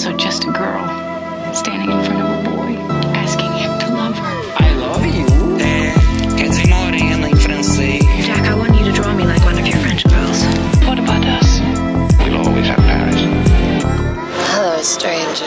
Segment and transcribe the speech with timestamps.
[0.00, 0.88] also just a girl
[1.52, 2.72] standing in front of a boy
[3.12, 4.34] asking him to love her.
[4.56, 5.26] I love you.
[5.60, 5.92] É,
[6.38, 8.02] quer dizer morena em francês.
[8.24, 10.42] Jack, I want you to draw me like one of your French girls.
[10.86, 11.60] What about us?
[12.18, 13.20] We'll always have Paris.
[14.54, 15.44] Hello, stranger.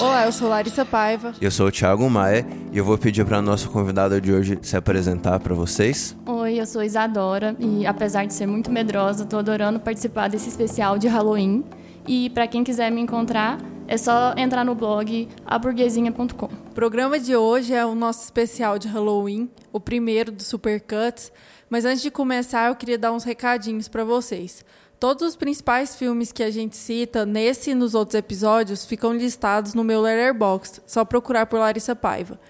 [0.00, 1.32] Olá, eu sou Larissa Paiva.
[1.40, 4.76] Eu sou o Thiago Maia e eu vou pedir para nossa convidada de hoje se
[4.76, 6.16] apresentar para vocês.
[6.26, 10.98] Oi, eu sou Isadora e apesar de ser muito medrosa, tô adorando participar desse especial
[10.98, 11.62] de Halloween.
[12.08, 13.56] E para quem quiser me encontrar,
[13.86, 16.46] é só entrar no blog aburguesinha.com.
[16.46, 21.30] O programa de hoje é o nosso especial de Halloween, o primeiro do Supercuts.
[21.68, 24.64] Mas antes de começar, eu queria dar uns recadinhos para vocês.
[24.98, 29.74] Todos os principais filmes que a gente cita nesse e nos outros episódios ficam listados
[29.74, 30.80] no meu Letterboxd.
[30.86, 32.40] Só procurar por Larissa Paiva.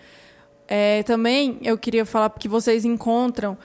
[0.69, 3.59] É, também eu queria falar que vocês encontram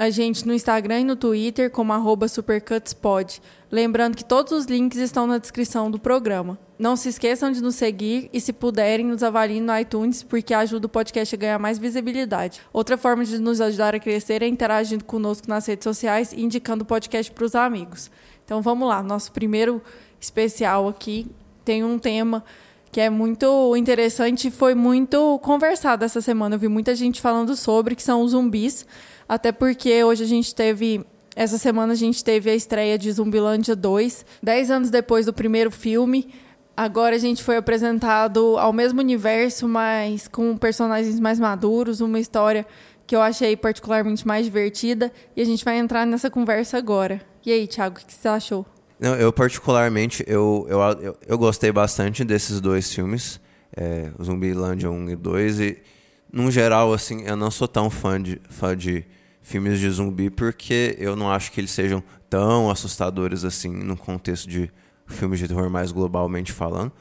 [0.00, 1.92] a gente no Instagram e no Twitter como
[2.26, 3.38] supercutspod.
[3.70, 6.58] Lembrando que todos os links estão na descrição do programa.
[6.78, 10.86] Não se esqueçam de nos seguir e, se puderem, nos avaliem no iTunes, porque ajuda
[10.86, 12.62] o podcast a ganhar mais visibilidade.
[12.72, 16.82] Outra forma de nos ajudar a crescer é interagindo conosco nas redes sociais e indicando
[16.82, 18.10] o podcast para os amigos.
[18.42, 19.82] Então vamos lá, nosso primeiro
[20.18, 21.26] especial aqui
[21.62, 22.42] tem um tema
[22.90, 26.54] que é muito interessante e foi muito conversado essa semana.
[26.54, 28.86] Eu vi muita gente falando sobre, que são os zumbis,
[29.28, 31.04] até porque hoje a gente teve
[31.36, 35.70] essa semana a gente teve a estreia de Zumbilândia 2, dez anos depois do primeiro
[35.70, 36.28] filme.
[36.76, 42.66] Agora a gente foi apresentado ao mesmo universo, mas com personagens mais maduros, uma história
[43.06, 45.12] que eu achei particularmente mais divertida.
[45.36, 47.20] E a gente vai entrar nessa conversa agora.
[47.44, 48.66] E aí, Thiago, o que você achou?
[49.00, 53.40] Não, eu particularmente, eu, eu, eu, eu gostei bastante desses dois filmes,
[53.74, 55.82] é, Zumbilândia 1 e 2, e,
[56.30, 59.06] num geral, assim, eu não sou tão fã de, fã de
[59.40, 64.46] filmes de zumbi, porque eu não acho que eles sejam tão assustadores, assim, no contexto
[64.46, 64.70] de
[65.06, 66.92] filmes de terror mais globalmente falando.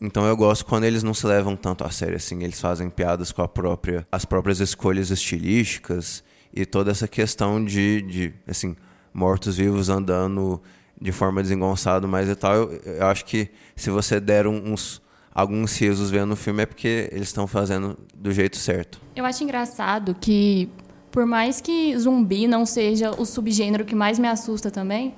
[0.00, 3.30] Então eu gosto quando eles não se levam tanto a sério, assim, eles fazem piadas
[3.30, 8.74] com a própria, as próprias escolhas estilísticas e toda essa questão de, de assim,
[9.14, 10.60] mortos-vivos andando
[11.00, 12.54] de forma desengonçada, mas e tal.
[12.54, 15.02] Eu, eu acho que se você der uns
[15.36, 18.98] alguns risos vendo o filme é porque eles estão fazendo do jeito certo.
[19.14, 20.70] Eu acho engraçado que,
[21.10, 25.14] por mais que zumbi não seja o subgênero que mais me assusta também,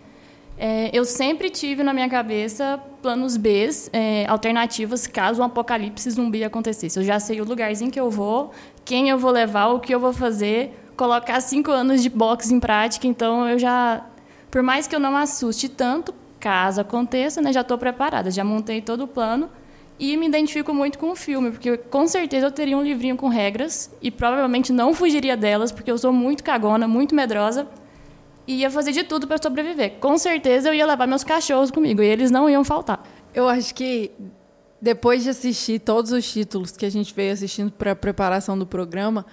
[0.58, 6.42] é, eu sempre tive na minha cabeça planos B, é, alternativas, caso um apocalipse zumbi
[6.42, 6.98] acontecesse.
[6.98, 8.50] Eu já sei o lugarzinho que eu vou,
[8.84, 12.58] quem eu vou levar, o que eu vou fazer, colocar cinco anos de boxe em
[12.58, 14.04] prática, então eu já
[14.50, 18.80] por mais que eu não assuste tanto, caso aconteça, né, já estou preparada, já montei
[18.80, 19.50] todo o plano
[19.98, 23.28] e me identifico muito com o filme, porque com certeza eu teria um livrinho com
[23.28, 27.66] regras e provavelmente não fugiria delas, porque eu sou muito cagona, muito medrosa
[28.46, 29.98] e ia fazer de tudo para sobreviver.
[30.00, 33.04] Com certeza eu ia levar meus cachorros comigo e eles não iam faltar.
[33.34, 34.12] Eu acho que
[34.80, 38.64] depois de assistir todos os títulos que a gente veio assistindo para a preparação do
[38.64, 39.26] programa,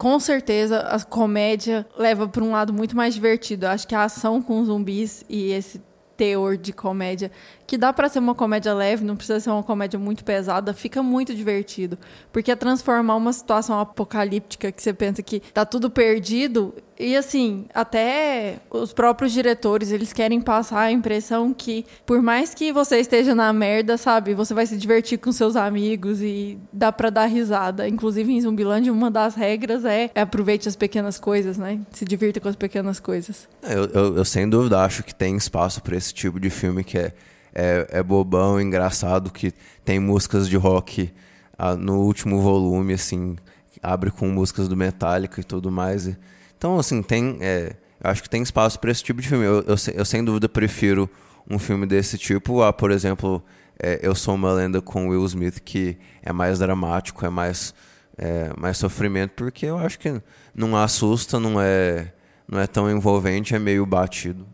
[0.00, 3.66] com certeza a comédia leva para um lado muito mais divertido.
[3.66, 5.78] Eu acho que a ação com zumbis e esse
[6.16, 7.30] teor de comédia,
[7.66, 11.02] que dá para ser uma comédia leve, não precisa ser uma comédia muito pesada, fica
[11.02, 11.98] muito divertido.
[12.32, 17.64] Porque é transformar uma situação apocalíptica que você pensa que tá tudo perdido, e assim,
[17.72, 23.34] até os próprios diretores, eles querem passar a impressão que por mais que você esteja
[23.34, 27.88] na merda, sabe, você vai se divertir com seus amigos e dá para dar risada.
[27.88, 31.80] Inclusive em Zumbilândia, uma das regras é, é aproveite as pequenas coisas, né?
[31.90, 33.48] Se divirta com as pequenas coisas.
[33.62, 36.98] Eu, eu, eu sem dúvida acho que tem espaço para esse tipo de filme que
[36.98, 37.14] é,
[37.54, 41.10] é, é bobão, engraçado, que tem músicas de rock
[41.58, 43.36] ah, no último volume, assim,
[43.82, 46.06] abre com músicas do Metallica e tudo mais.
[46.06, 46.16] E,
[46.60, 47.38] então, assim, tem.
[47.40, 49.46] É, acho que tem espaço para esse tipo de filme.
[49.46, 51.08] Eu, eu, eu, sem dúvida prefiro
[51.48, 53.42] um filme desse tipo a, por exemplo,
[53.82, 57.74] é, Eu Sou uma Lenda com Will Smith, que é mais dramático, é mais,
[58.18, 60.20] é, mais sofrimento, porque eu acho que
[60.54, 62.12] não assusta, não é,
[62.46, 64.46] não é tão envolvente, é meio batido.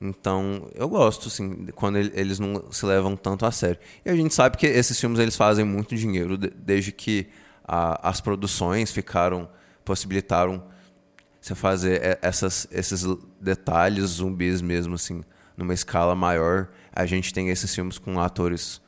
[0.00, 3.80] Então, eu gosto, assim, quando eles não se levam tanto a sério.
[4.04, 7.26] E a gente sabe que esses filmes eles fazem muito dinheiro, desde que
[7.66, 9.48] a, as produções ficaram,
[9.84, 10.70] possibilitaram
[11.42, 13.04] você fazer essas, esses
[13.40, 15.22] detalhes zumbis mesmo, assim,
[15.56, 16.68] numa escala maior.
[16.92, 18.80] A gente tem esses filmes com atores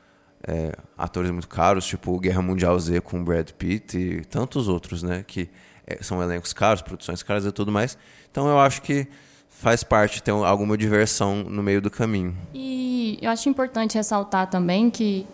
[0.47, 5.23] é, atores muito caros, tipo Guerra Mundial Z com Brad Pitt e tantos outros, né?
[5.27, 5.49] Que
[5.85, 7.97] é, são elencos caros, produções caras e tudo mais.
[8.31, 9.07] Então eu acho que
[9.49, 12.37] faz parte ter alguma diversão no meio do caminho.
[12.53, 15.25] E eu acho importante ressaltar também que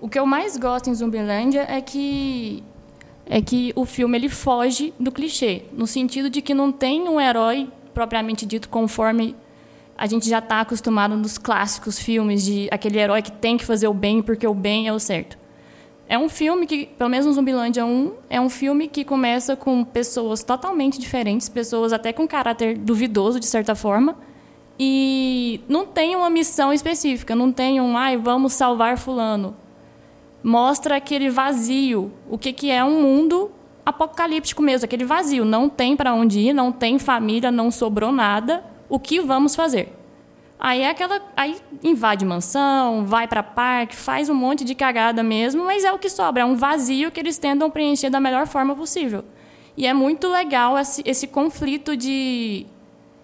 [0.00, 2.64] o que eu mais gosto em Zumbilândia é que
[3.28, 7.20] é que o filme ele foge do clichê, no sentido de que não tem um
[7.20, 9.36] herói propriamente dito conforme
[9.96, 13.88] a gente já está acostumado nos clássicos filmes de aquele herói que tem que fazer
[13.88, 15.36] o bem porque o bem é o certo.
[16.08, 19.84] É um filme que, pelo menos no Zumbilândia 1, é um filme que começa com
[19.84, 24.16] pessoas totalmente diferentes, pessoas até com caráter duvidoso, de certa forma,
[24.78, 29.54] e não tem uma missão específica, não tem um, ai, vamos salvar fulano.
[30.42, 33.50] Mostra aquele vazio, o que, que é um mundo
[33.84, 35.44] apocalíptico mesmo, aquele vazio.
[35.44, 38.62] Não tem para onde ir, não tem família, não sobrou nada.
[38.88, 39.94] O que vamos fazer?
[40.60, 45.64] Aí é aquela, aí invade mansão, vai para parque, faz um monte de cagada mesmo,
[45.64, 48.74] mas é o que sobra, é um vazio que eles tentam preencher da melhor forma
[48.74, 49.24] possível.
[49.76, 52.66] E é muito legal esse, esse conflito de,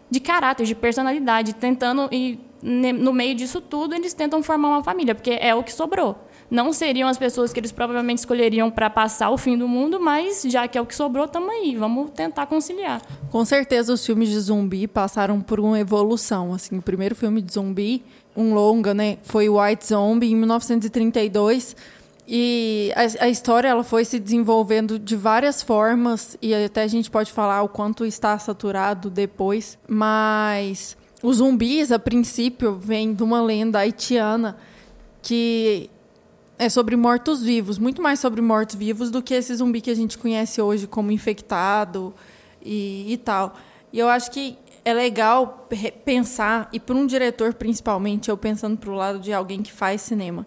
[0.09, 5.15] de caráter, de personalidade, tentando e no meio disso tudo eles tentam formar uma família,
[5.15, 6.17] porque é o que sobrou
[6.55, 10.43] não seriam as pessoas que eles provavelmente escolheriam para passar o fim do mundo, mas
[10.47, 13.03] já que é o que sobrou, estamos aí, vamos tentar conciliar.
[13.31, 16.55] Com certeza os filmes de zumbi passaram por uma evolução.
[16.55, 18.05] Assim, o primeiro filme de zumbi,
[18.37, 21.75] um longa, né, foi White Zombie em 1932.
[22.27, 27.11] E a, a, história ela foi se desenvolvendo de várias formas e até a gente
[27.11, 33.43] pode falar o quanto está saturado depois, mas os zumbis a princípio vêm de uma
[33.43, 34.57] lenda haitiana
[35.21, 35.91] que
[36.59, 40.61] é sobre mortos-vivos, muito mais sobre mortos-vivos do que esse zumbi que a gente conhece
[40.61, 42.15] hoje como infectado
[42.63, 43.55] e, e tal.
[43.93, 45.67] E eu acho que é legal
[46.05, 50.03] pensar, e para um diretor principalmente, eu pensando para o lado de alguém que faz
[50.03, 50.47] cinema,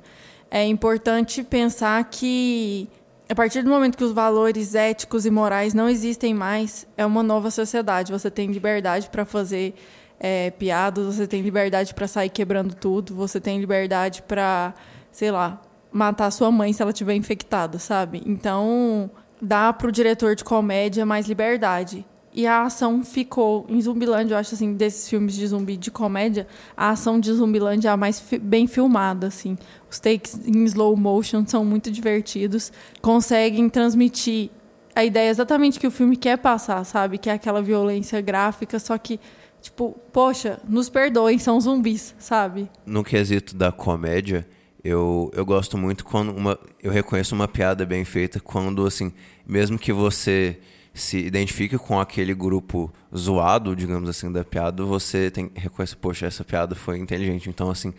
[0.49, 2.87] é importante pensar que
[3.29, 7.21] a partir do momento que os valores éticos e morais não existem mais, é uma
[7.21, 8.11] nova sociedade.
[8.11, 9.73] Você tem liberdade para fazer
[10.17, 14.73] é, piadas, você tem liberdade para sair quebrando tudo, você tem liberdade para,
[15.11, 15.61] sei lá,
[15.97, 18.21] matar sua mãe se ela tiver infectada, sabe?
[18.25, 19.09] Então,
[19.41, 22.05] dá pro diretor de comédia mais liberdade.
[22.33, 26.45] E a ação ficou em Zumbilândia, eu acho assim, desses filmes de zumbi de comédia,
[26.75, 29.57] a ação de Zumbilândia é a mais fi bem filmada, assim.
[29.89, 32.71] Os takes em slow motion são muito divertidos,
[33.01, 34.51] conseguem transmitir
[34.93, 37.17] a ideia exatamente que o filme quer passar, sabe?
[37.17, 39.19] Que é aquela violência gráfica, só que
[39.59, 42.69] tipo, poxa, nos perdoem, são zumbis, sabe?
[42.85, 44.47] No quesito da comédia,
[44.87, 49.11] eu, eu gosto muito quando uma, eu reconheço uma piada bem feita quando, assim,
[49.45, 50.57] mesmo que você
[50.93, 56.41] se identifique com aquele grupo zoado, digamos assim, da piada, você tem reconhece, poxa, essa
[56.45, 57.49] piada foi inteligente.
[57.49, 57.93] Então, assim,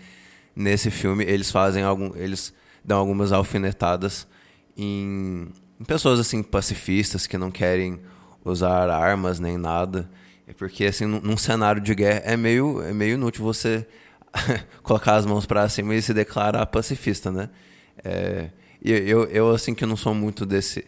[0.57, 4.27] nesse filme eles fazem algum, eles dão algumas alfinetadas
[4.75, 5.49] em,
[5.79, 8.01] em pessoas assim pacifistas que não querem
[8.43, 10.09] usar armas nem nada,
[10.47, 13.87] é porque assim num, num cenário de guerra é meio é meio inútil você
[14.83, 17.49] colocar as mãos para cima e se declarar pacifista, né?
[18.05, 18.51] É,
[18.83, 20.85] eu, eu, assim, que não sou muito desse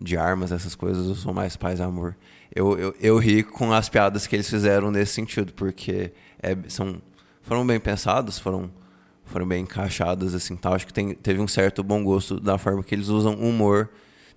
[0.00, 2.16] de armas, essas coisas, eu sou mais paz e amor.
[2.54, 6.12] Eu, eu, eu ri com as piadas que eles fizeram nesse sentido, porque
[6.42, 7.00] é, são,
[7.40, 8.70] foram bem pensadas, foram,
[9.24, 10.74] foram bem encaixadas, assim, tal.
[10.74, 13.88] Acho que tem, teve um certo bom gosto da forma que eles usam humor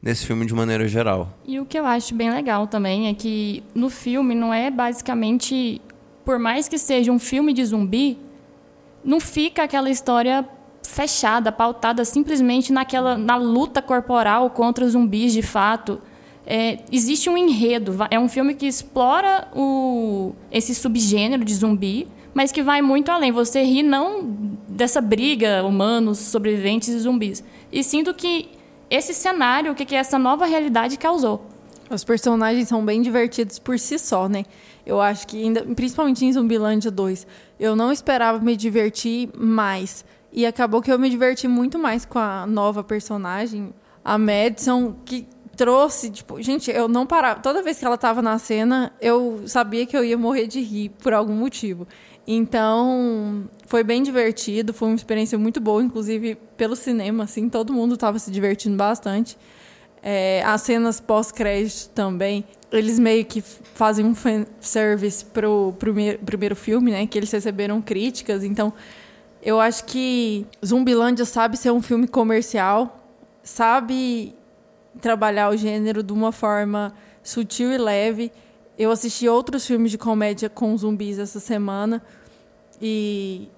[0.01, 1.37] nesse filme de maneira geral.
[1.45, 5.81] E o que eu acho bem legal também é que no filme não é basicamente,
[6.23, 8.17] por mais que seja um filme de zumbi,
[9.05, 10.45] não fica aquela história
[10.83, 16.01] fechada, pautada simplesmente naquela na luta corporal contra os zumbis de fato.
[16.45, 17.95] É, existe um enredo.
[18.09, 23.31] É um filme que explora o, esse subgênero de zumbi, mas que vai muito além.
[23.31, 24.23] Você ri não
[24.67, 28.49] dessa briga humanos, sobreviventes e zumbis, e sim do que
[28.89, 31.45] esse cenário, o que, que essa nova realidade causou.
[31.89, 34.45] Os personagens são bem divertidos por si só, né?
[34.85, 37.25] Eu acho que, ainda, principalmente em Zumbilândia 2,
[37.59, 40.05] eu não esperava me divertir mais.
[40.31, 43.73] E acabou que eu me diverti muito mais com a nova personagem,
[44.03, 47.39] a Madison, que trouxe, tipo, gente, eu não parava.
[47.39, 50.89] Toda vez que ela estava na cena, eu sabia que eu ia morrer de rir
[51.01, 51.87] por algum motivo.
[52.27, 57.93] Então, foi bem divertido, foi uma experiência muito boa, inclusive pelo cinema, assim, todo mundo
[57.93, 59.37] estava se divertindo bastante.
[60.07, 66.55] É, as cenas pós-crédito também, eles meio que fazem um fanservice pro, pro primeiro, primeiro
[66.55, 67.07] filme, né?
[67.07, 68.43] Que eles receberam críticas.
[68.43, 68.71] Então,
[69.41, 73.03] eu acho que Zumbilândia sabe ser um filme comercial,
[73.41, 74.35] sabe
[75.01, 76.93] trabalhar o gênero de uma forma
[77.23, 78.31] sutil e leve.
[78.77, 81.99] Eu assisti outros filmes de comédia com zumbis essa semana
[82.79, 83.49] e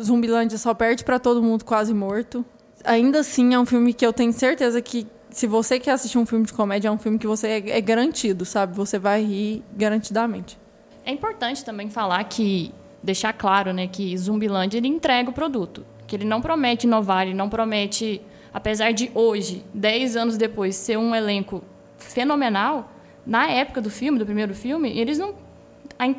[0.00, 2.44] Zumbilândia só perde para todo mundo quase morto.
[2.84, 6.26] Ainda assim, é um filme que eu tenho certeza que se você quer assistir um
[6.26, 8.76] filme de comédia, é um filme que você é, é garantido, sabe?
[8.76, 10.58] Você vai rir garantidamente.
[11.04, 12.72] É importante também falar que
[13.02, 17.34] deixar claro, né, que Zumbiland ele entrega o produto, que ele não promete inovar, ele
[17.34, 18.20] não promete,
[18.52, 21.62] apesar de hoje, 10 anos depois, ser um elenco
[21.96, 22.92] fenomenal,
[23.24, 25.34] na época do filme, do primeiro filme, eles não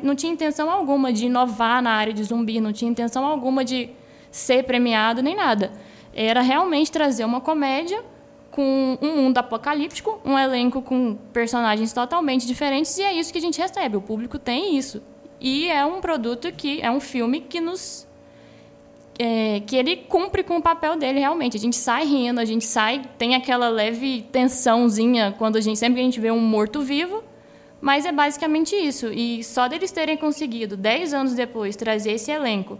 [0.00, 3.90] não tinha intenção alguma de inovar na área de zumbi, não tinha intenção alguma de
[4.30, 5.72] ser premiado nem nada.
[6.14, 8.00] Era realmente trazer uma comédia
[8.52, 13.42] com um mundo apocalíptico, um elenco com personagens totalmente diferentes, e é isso que a
[13.42, 13.96] gente recebe.
[13.96, 15.02] O público tem isso.
[15.40, 18.06] E é um produto que é um filme que nos
[19.18, 21.56] é, que ele cumpre com o papel dele realmente.
[21.56, 25.96] A gente sai rindo, a gente sai, tem aquela leve tensãozinha quando a gente sempre
[25.96, 27.24] que a gente vê um morto vivo,
[27.80, 29.06] mas é basicamente isso.
[29.12, 32.78] E só deles terem conseguido, dez anos depois, trazer esse elenco,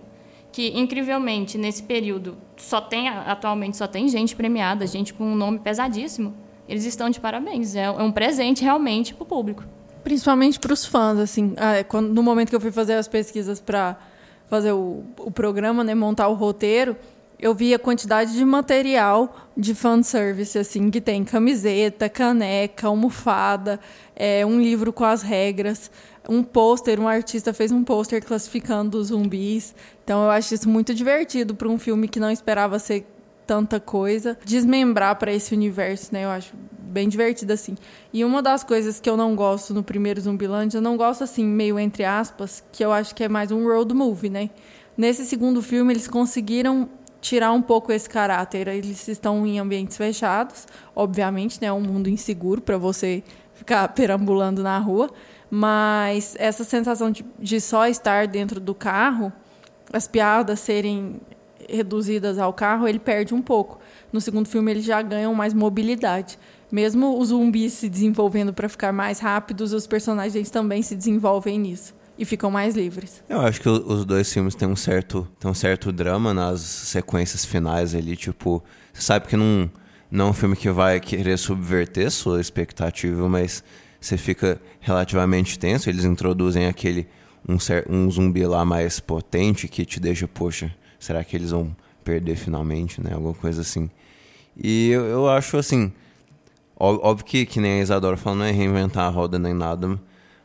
[0.53, 5.59] que incrivelmente nesse período só tem atualmente só tem gente premiada, gente com um nome
[5.59, 6.35] pesadíssimo.
[6.69, 7.75] Eles estão de parabéns.
[7.75, 9.65] É, é um presente realmente para o público.
[10.05, 11.55] Principalmente para os fãs, assim.
[11.57, 13.97] Ah, quando, no momento que eu fui fazer as pesquisas para
[14.47, 16.97] fazer o, o programa, né, montar o roteiro,
[17.43, 23.81] eu vi a quantidade de material de fanservice, assim, que tem camiseta, caneca, almofada,
[24.15, 25.91] é, um livro com as regras,
[26.29, 29.75] um pôster, um artista fez um pôster classificando os zumbis.
[30.05, 33.07] Então eu acho isso muito divertido para um filme que não esperava ser
[33.47, 36.25] tanta coisa, desmembrar para esse universo, né?
[36.25, 37.77] Eu acho bem divertido assim.
[38.13, 41.45] E uma das coisas que eu não gosto no primeiro Zumbiland, eu não gosto assim,
[41.45, 44.51] meio entre aspas, que eu acho que é mais um road movie, né?
[44.97, 46.89] Nesse segundo filme eles conseguiram
[47.21, 48.69] tirar um pouco esse caráter.
[48.69, 51.69] Eles estão em ambientes fechados, obviamente, né?
[51.69, 53.23] É um mundo inseguro para você
[53.55, 55.11] ficar perambulando na rua,
[55.55, 59.31] mas essa sensação de, de só estar dentro do carro,
[59.93, 61.21] as piadas serem
[61.69, 63.79] reduzidas ao carro, ele perde um pouco.
[64.11, 66.39] No segundo filme, eles já ganham mais mobilidade.
[66.71, 71.95] Mesmo os zumbis se desenvolvendo para ficar mais rápidos, os personagens também se desenvolvem nisso
[72.17, 73.23] e ficam mais livres.
[73.29, 77.45] Eu acho que os dois filmes têm um certo, têm um certo drama nas sequências
[77.45, 79.71] finais ali, tipo, você sabe que não,
[80.11, 83.63] não é um filme que vai querer subverter sua expectativa, mas
[84.03, 87.07] você fica relativamente tenso, eles introduzem aquele
[87.49, 87.57] um,
[87.89, 93.01] um zumbi lá mais potente que te deixa, poxa, será que eles vão perder finalmente,
[93.01, 93.13] né?
[93.15, 93.89] Alguma coisa assim.
[94.57, 95.93] E eu, eu acho assim,
[96.77, 99.99] óbvio que, que nem a Isadora falou, não é reinventar a roda nem nada,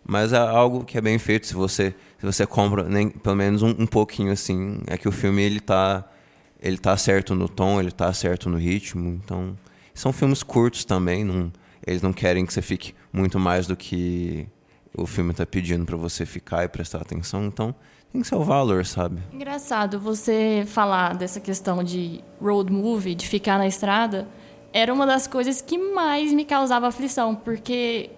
[0.06, 3.62] mas é algo que é bem feito se você se você compra nem pelo menos
[3.62, 6.04] um, um pouquinho assim, é que o filme ele tá
[6.62, 9.58] ele tá certo no tom, ele tá certo no ritmo, então
[9.94, 11.52] são filmes curtos também, não,
[11.86, 14.48] eles não querem que você fique muito mais do que
[14.96, 17.74] o filme está pedindo para você ficar e prestar atenção, então
[18.12, 19.22] tem o valor, sabe?
[19.34, 24.28] Engraçado você falar dessa questão de road movie, de ficar na estrada,
[24.74, 28.12] era uma das coisas que mais me causava aflição, porque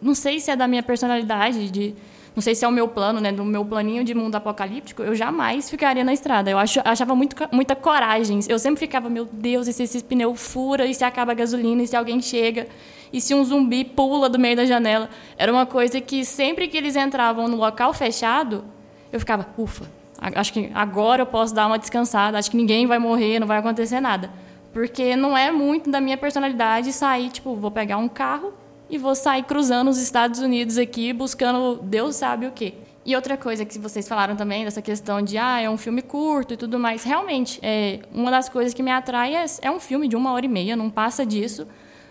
[0.00, 1.94] não sei se é da minha personalidade, de
[2.34, 5.14] não sei se é o meu plano, né, do meu planinho de mundo apocalíptico, eu
[5.14, 6.50] jamais ficaria na estrada.
[6.50, 8.40] Eu achava muito, muita coragem.
[8.48, 11.82] Eu sempre ficava, meu Deus, e se esse pneu fura, e se acaba a gasolina,
[11.82, 12.66] e se alguém chega,
[13.12, 15.08] e se um zumbi pula do meio da janela.
[15.38, 18.64] Era uma coisa que sempre que eles entravam no local fechado,
[19.12, 19.88] eu ficava, ufa,
[20.20, 23.58] acho que agora eu posso dar uma descansada, acho que ninguém vai morrer, não vai
[23.58, 24.28] acontecer nada.
[24.72, 28.52] Porque não é muito da minha personalidade sair, tipo, vou pegar um carro
[28.88, 32.74] e vou sair cruzando os Estados Unidos aqui, buscando Deus sabe o quê.
[33.06, 36.54] E outra coisa que vocês falaram também, dessa questão de, ah, é um filme curto
[36.54, 37.04] e tudo mais.
[37.04, 40.46] Realmente, é, uma das coisas que me atrai é, é um filme de uma hora
[40.46, 41.66] e meia, não passa disso.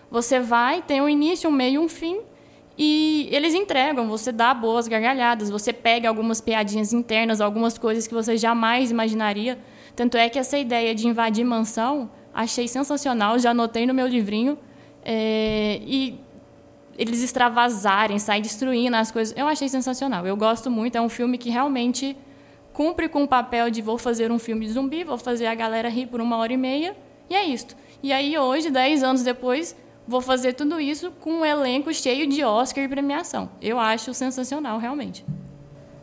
[0.08, 2.20] Você vai, tem um início, um meio um fim,
[2.78, 8.14] e eles entregam, você dá boas gargalhadas, você pega algumas piadinhas internas, algumas coisas que
[8.14, 9.58] você jamais imaginaria.
[9.96, 14.58] Tanto é que essa ideia de invadir mansão, achei sensacional, já anotei no meu livrinho.
[15.04, 16.18] É, e
[16.96, 20.26] eles extravasarem, sair destruindo as coisas, eu achei sensacional.
[20.26, 22.16] Eu gosto muito, é um filme que realmente
[22.72, 25.88] cumpre com o papel de vou fazer um filme de zumbi, vou fazer a galera
[25.88, 26.96] rir por uma hora e meia,
[27.30, 27.76] e é isto.
[28.02, 32.44] E aí hoje, dez anos depois, vou fazer tudo isso com um elenco cheio de
[32.44, 33.48] Oscar e premiação.
[33.62, 35.24] Eu acho sensacional, realmente.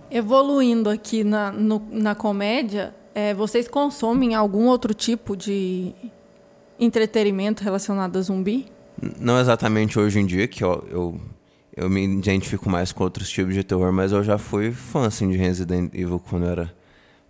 [0.10, 5.94] Evoluindo aqui na, no, na comédia, é, vocês consomem algum outro tipo de
[6.80, 8.72] entretenimento relacionado a zumbi?
[9.20, 11.22] Não exatamente hoje em dia, que eu, eu,
[11.76, 15.28] eu me identifico mais com outros tipos de terror, mas eu já fui fã assim,
[15.30, 16.74] de Resident Evil quando eu era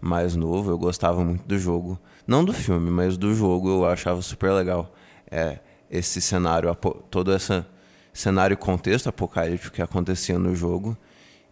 [0.02, 0.70] mais novo.
[0.70, 1.98] Eu gostava muito do jogo.
[2.28, 4.94] Não do filme, mas do jogo eu achava super legal.
[5.30, 5.60] É,
[5.90, 6.76] esse cenário,
[7.10, 7.64] todo esse
[8.14, 10.98] cenário e contexto apocalíptico que acontecia no jogo.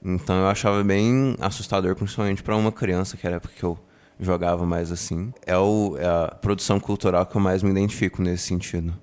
[0.04, 3.80] Então eu achava bem assustador, principalmente para uma criança, que era a época que eu
[4.20, 5.34] jogava mais assim.
[5.46, 8.94] É, o, é a produção cultural que eu mais me identifico nesse sentido.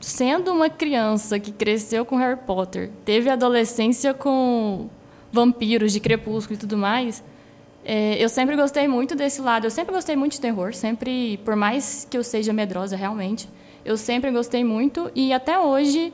[0.00, 4.88] Sendo uma criança que cresceu com Harry Potter, teve adolescência com
[5.30, 7.22] vampiros de crepúsculo e tudo mais,
[7.84, 9.66] é, eu sempre gostei muito desse lado.
[9.66, 13.48] Eu sempre gostei muito de terror, sempre, por mais que eu seja medrosa realmente,
[13.84, 16.12] eu sempre gostei muito e até hoje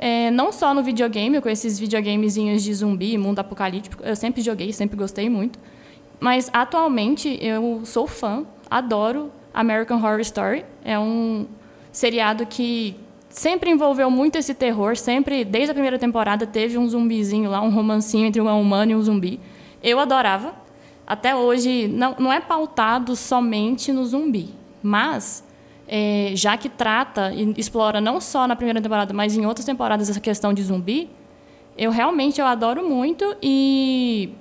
[0.00, 4.72] É, não só no videogame, com esses videogamezinhos de zumbi, mundo apocalíptico, eu sempre joguei,
[4.72, 5.58] sempre gostei muito.
[6.20, 10.64] Mas atualmente eu sou fã, adoro American Horror Story.
[10.84, 11.48] É um
[11.90, 12.94] seriado que
[13.38, 17.70] sempre envolveu muito esse terror, sempre, desde a primeira temporada, teve um zumbizinho lá, um
[17.70, 19.38] romancinho entre um humano e um zumbi.
[19.82, 20.54] Eu adorava.
[21.06, 24.50] Até hoje, não, não é pautado somente no zumbi,
[24.82, 25.42] mas
[25.86, 30.10] é, já que trata e explora não só na primeira temporada, mas em outras temporadas
[30.10, 31.08] essa questão de zumbi,
[31.78, 34.34] eu realmente eu adoro muito e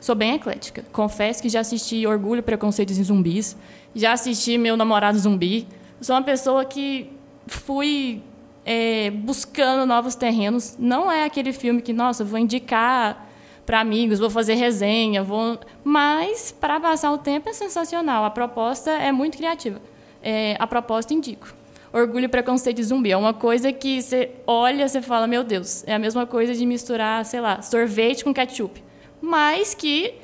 [0.00, 0.84] sou bem eclética.
[0.92, 3.56] Confesso que já assisti Orgulho, Preconceitos e Zumbis,
[3.94, 5.66] já assisti Meu Namorado Zumbi.
[6.00, 7.10] Sou uma pessoa que
[7.46, 8.22] fui
[8.64, 10.76] é, buscando novos terrenos.
[10.78, 13.28] Não é aquele filme que, nossa, vou indicar
[13.64, 15.58] para amigos, vou fazer resenha, vou.
[15.82, 18.24] Mas para passar o tempo é sensacional.
[18.24, 19.80] A proposta é muito criativa
[20.24, 21.54] é, a proposta indico.
[21.92, 25.84] Orgulho e preconceito de zumbi é uma coisa que você olha, você fala, meu Deus,
[25.86, 28.82] é a mesma coisa de misturar, sei lá, sorvete com ketchup.
[29.20, 30.14] Mas que,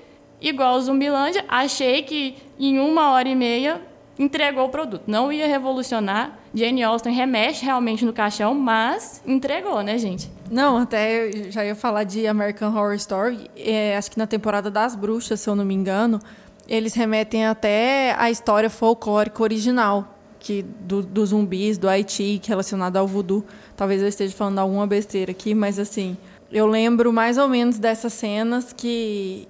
[0.40, 3.80] igual o Zumbilândia, achei que em uma hora e meia
[4.20, 5.04] entregou o produto.
[5.06, 6.38] Não ia revolucionar.
[6.52, 10.30] Jane Austen remexe realmente no caixão, mas entregou, né, gente?
[10.50, 13.50] Não, até eu já ia falar de American Horror Story.
[13.56, 16.20] É, acho que na temporada das bruxas, se eu não me engano,
[16.68, 23.06] eles remetem até à história folclórica original que dos do zumbis do Haiti relacionado ao
[23.06, 23.44] voodoo.
[23.76, 26.16] Talvez eu esteja falando alguma besteira aqui, mas assim,
[26.50, 29.46] eu lembro mais ou menos dessas cenas que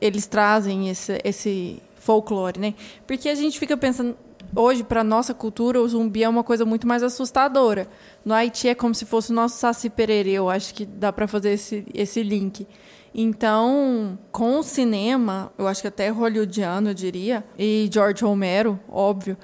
[0.00, 2.74] eles trazem esse, esse folclore, né?
[3.06, 4.14] Porque a gente fica pensando
[4.54, 7.88] hoje para nossa cultura o zumbi é uma coisa muito mais assustadora.
[8.24, 11.26] No Haiti é como se fosse o nosso saci pererê, eu acho que dá para
[11.26, 12.66] fazer esse esse link.
[13.14, 19.36] Então, com o cinema, eu acho que até hollywoodiano, eu diria, e George Romero, óbvio,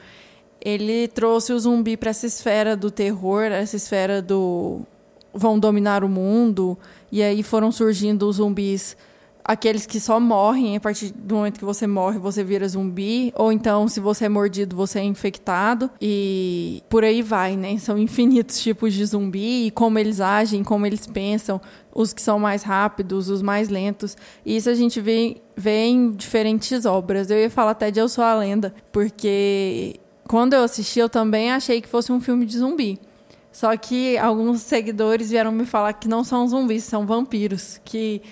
[0.61, 4.81] ele trouxe o zumbi para essa esfera do terror, essa esfera do
[5.33, 6.77] vão dominar o mundo,
[7.13, 8.97] e aí foram surgindo os zumbis
[9.45, 13.53] aqueles que só morrem a partir do momento que você morre, você vira zumbi, ou
[13.53, 17.79] então se você é mordido, você é infectado e por aí vai, né?
[17.79, 21.61] São infinitos tipos de zumbi e como eles agem, como eles pensam,
[21.95, 24.17] os que são mais rápidos, os mais lentos.
[24.45, 27.31] E isso a gente vê, vê em diferentes obras.
[27.31, 29.99] Eu ia falar até de Eu Sou a Lenda, porque
[30.29, 32.99] quando eu assisti eu também achei que fosse um filme de zumbi.
[33.53, 38.23] Só que alguns seguidores vieram me falar que não são zumbis, são vampiros, que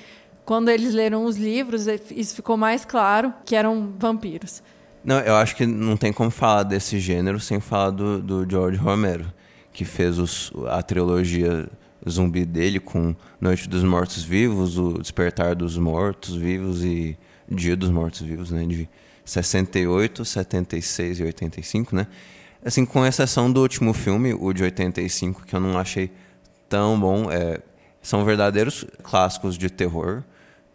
[0.48, 4.62] quando eles leram os livros, isso ficou mais claro que eram vampiros.
[5.04, 8.78] Não, eu acho que não tem como falar desse gênero sem falar do, do George
[8.78, 9.30] Romero,
[9.74, 11.68] que fez os, a trilogia
[12.08, 17.90] zumbi dele com Noite dos Mortos Vivos, O Despertar dos Mortos Vivos e Dia dos
[17.90, 18.88] Mortos Vivos, né, de
[19.26, 22.06] 68, 76 e 85, né?
[22.64, 26.10] Assim, com exceção do último filme, o de 85, que eu não achei
[26.70, 27.60] tão bom, é,
[28.00, 30.24] são verdadeiros clássicos de terror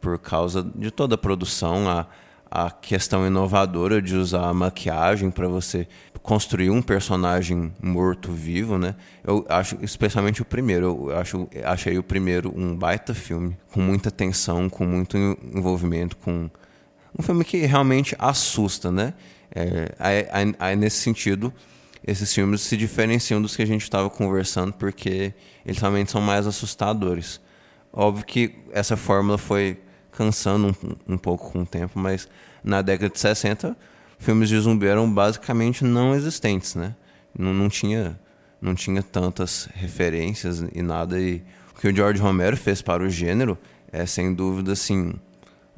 [0.04, 2.06] por causa de toda a produção, a,
[2.52, 5.88] a questão inovadora de usar a maquiagem para você
[6.22, 8.96] construir um personagem morto-vivo, né?
[9.24, 14.12] Eu acho, especialmente o primeiro, eu acho, achei o primeiro um baita filme, com muita
[14.12, 16.50] tensão, com muito envolvimento, com
[17.18, 19.14] um filme que realmente assusta, né?
[19.56, 21.54] É, aí, aí, nesse sentido,
[22.06, 25.34] esses filmes se diferenciam dos que a gente estava conversando, porque
[25.66, 27.40] eles realmente são mais assustadores.
[27.94, 29.78] Óbvio que essa fórmula foi
[30.16, 32.28] cansando um, um pouco com o tempo, mas
[32.64, 33.76] na década de 60,
[34.18, 36.96] filmes de zumbi eram basicamente não existentes, né?
[37.38, 38.20] Não, não tinha
[38.62, 41.44] não tinha tantas referências e nada e
[41.76, 43.58] o que o George Romero fez para o gênero
[43.92, 45.14] é sem dúvida assim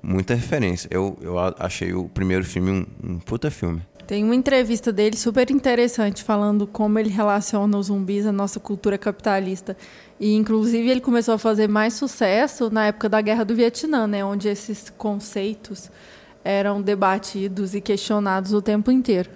[0.03, 0.87] muita referência.
[0.91, 3.81] Eu, eu achei o primeiro filme um, um puta filme.
[4.05, 8.99] Tem uma entrevista dele super interessante falando como ele relaciona os zumbis à nossa cultura
[8.99, 9.75] capitalista.
[10.19, 14.23] E inclusive ele começou a fazer mais sucesso na época da Guerra do Vietnã, né,
[14.23, 15.91] onde esses conceitos
[16.43, 19.29] eram debatidos e questionados o tempo inteiro.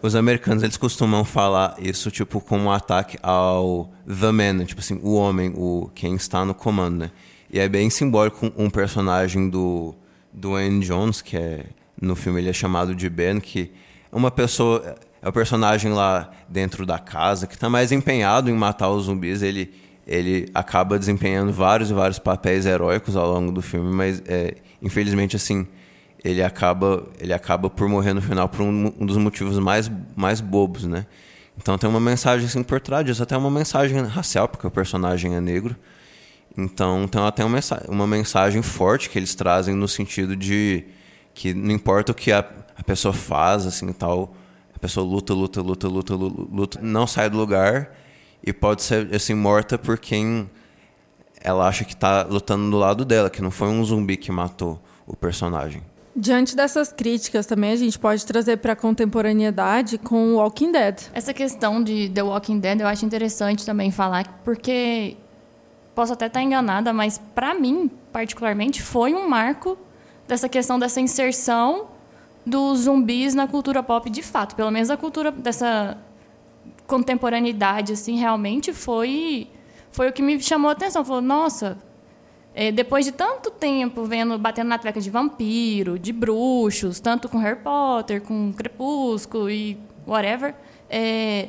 [0.00, 5.00] Os americanos eles costumam falar isso tipo como um ataque ao the man, tipo assim,
[5.02, 7.10] o homem, o quem está no comando, né?
[7.50, 9.94] E é bem simbólico um personagem do
[10.32, 11.66] Dwayne Jones, que é
[12.00, 13.70] no filme ele é chamado de Ben, que
[14.12, 18.90] uma pessoa é o personagem lá dentro da casa que está mais empenhado em matar
[18.90, 19.40] os zumbis.
[19.40, 19.72] Ele
[20.06, 25.36] ele acaba desempenhando vários e vários papéis heróicos ao longo do filme, mas é, infelizmente
[25.36, 25.66] assim
[26.22, 30.40] ele acaba ele acaba por morrer no final por um, um, dos motivos mais mais
[30.40, 31.06] bobos, né?
[31.56, 35.34] Então tem uma mensagem assim por trás disso, até uma mensagem racial porque o personagem
[35.34, 35.76] é negro.
[36.56, 40.84] Então tem até uma mensagem, uma mensagem forte que eles trazem no sentido de
[41.32, 42.44] que não importa o que a,
[42.76, 44.34] a pessoa faz, assim, tal,
[44.74, 47.90] a pessoa luta, luta, luta, luta, luta, luta, não sai do lugar
[48.46, 50.48] e pode ser assim morta por quem
[51.40, 54.80] ela acha que tá lutando do lado dela, que não foi um zumbi que matou
[55.06, 55.82] o personagem.
[56.16, 61.00] Diante dessas críticas também a gente pode trazer para a contemporaneidade com Walking Dead.
[61.12, 65.16] Essa questão de The Walking Dead eu acho interessante também falar, porque
[65.94, 69.76] posso até estar enganada, mas para mim, particularmente, foi um marco
[70.28, 71.88] dessa questão dessa inserção
[72.46, 74.54] dos zumbis na cultura pop de fato.
[74.54, 75.98] Pelo menos a cultura dessa
[76.86, 79.48] contemporaneidade, assim, realmente foi,
[79.90, 81.04] foi o que me chamou a atenção.
[81.04, 81.78] Falou, nossa,
[82.54, 87.38] é, depois de tanto tempo vendo, batendo na treca de vampiro, de bruxos, tanto com
[87.38, 90.54] Harry Potter, com Crepúsculo e whatever,
[90.88, 91.48] é,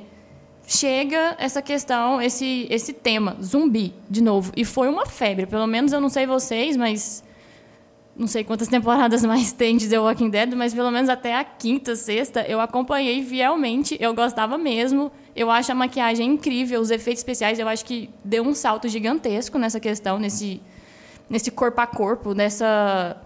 [0.67, 4.51] chega essa questão, esse, esse tema, zumbi, de novo.
[4.55, 5.45] E foi uma febre.
[5.45, 7.23] Pelo menos eu não sei vocês, mas
[8.15, 11.43] não sei quantas temporadas mais tem de The Walking Dead, mas pelo menos até a
[11.43, 13.97] quinta, sexta, eu acompanhei fielmente.
[13.99, 15.11] Eu gostava mesmo.
[15.35, 19.57] Eu acho a maquiagem incrível, os efeitos especiais, eu acho que deu um salto gigantesco
[19.57, 20.61] nessa questão, nesse,
[21.29, 23.17] nesse corpo a corpo, nessa.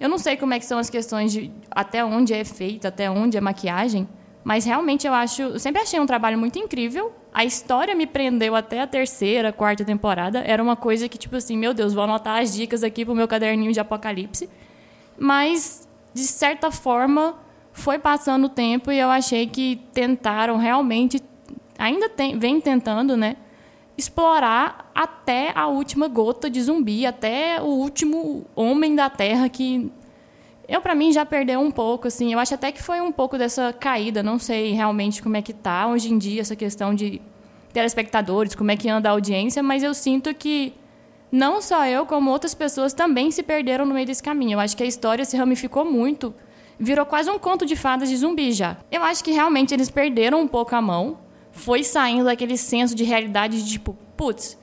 [0.00, 3.08] Eu não sei como é que são as questões de até onde é efeito, até
[3.08, 4.08] onde é maquiagem,
[4.42, 5.42] mas realmente eu acho.
[5.42, 7.12] Eu sempre achei um trabalho muito incrível.
[7.32, 10.40] A história me prendeu até a terceira, quarta temporada.
[10.40, 13.28] Era uma coisa que, tipo assim, meu Deus, vou anotar as dicas aqui pro meu
[13.28, 14.50] caderninho de apocalipse.
[15.16, 17.38] Mas, de certa forma,
[17.72, 21.22] foi passando o tempo e eu achei que tentaram realmente
[21.78, 23.36] ainda tem, vem tentando, né,
[23.96, 29.90] explorar até a última gota de zumbi, até o último homem da Terra que
[30.68, 32.32] eu para mim já perdeu um pouco, assim.
[32.32, 34.22] Eu acho até que foi um pouco dessa caída.
[34.22, 37.20] Não sei realmente como é que tá hoje em dia essa questão de
[37.72, 40.72] telespectadores, como é que anda a audiência, mas eu sinto que
[41.30, 44.52] não só eu, como outras pessoas também se perderam no meio desse caminho.
[44.52, 46.34] Eu acho que a história se ramificou muito,
[46.78, 48.76] virou quase um conto de fadas de zumbi já.
[48.90, 51.18] Eu acho que realmente eles perderam um pouco a mão
[51.52, 54.58] foi saindo daquele senso de realidade de tipo, putz,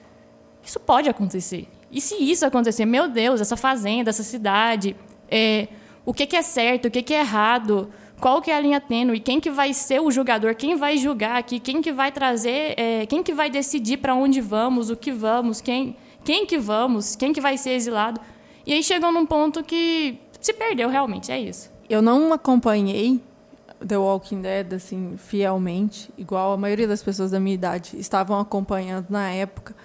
[0.63, 1.67] isso pode acontecer.
[1.91, 4.95] E se isso acontecer, meu Deus, essa fazenda, essa cidade,
[5.29, 5.67] é,
[6.05, 8.81] o que, que é certo, o que, que é errado, qual que é a linha
[8.81, 12.73] tênue, quem que vai ser o julgador, quem vai julgar aqui, quem que vai trazer,
[12.77, 17.15] é, quem que vai decidir para onde vamos, o que vamos, quem, quem que vamos,
[17.15, 18.19] quem que vai ser exilado.
[18.65, 21.71] E aí chegou num ponto que se perdeu realmente, é isso.
[21.89, 23.19] Eu não acompanhei
[23.85, 29.07] The Walking Dead assim fielmente, igual a maioria das pessoas da minha idade estavam acompanhando
[29.09, 29.75] na época.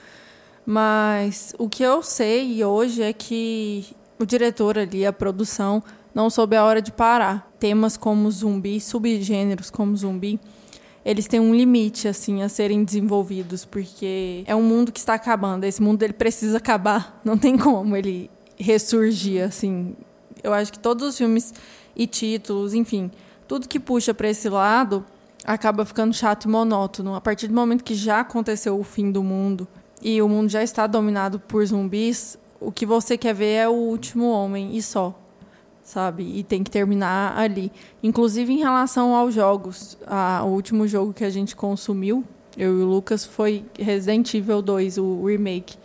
[0.66, 3.86] Mas o que eu sei hoje é que
[4.18, 5.82] o diretor ali, a produção,
[6.14, 7.52] não soube a hora de parar.
[7.58, 10.40] Temas como zumbi, subgêneros como zumbi,
[11.04, 15.64] eles têm um limite assim a serem desenvolvidos, porque é um mundo que está acabando.
[15.64, 19.94] Esse mundo ele precisa acabar, não tem como ele ressurgir assim.
[20.42, 21.52] Eu acho que todos os filmes
[21.94, 23.10] e títulos, enfim,
[23.54, 25.04] tudo que puxa para esse lado
[25.44, 27.14] acaba ficando chato e monótono.
[27.14, 29.68] A partir do momento que já aconteceu o fim do mundo
[30.02, 33.72] e o mundo já está dominado por zumbis, o que você quer ver é o
[33.72, 35.16] último homem e só,
[35.84, 36.24] sabe?
[36.36, 37.70] E tem que terminar ali.
[38.02, 42.24] Inclusive em relação aos jogos, a, o último jogo que a gente consumiu,
[42.56, 45.76] eu e o Lucas, foi Resident Evil 2, o remake.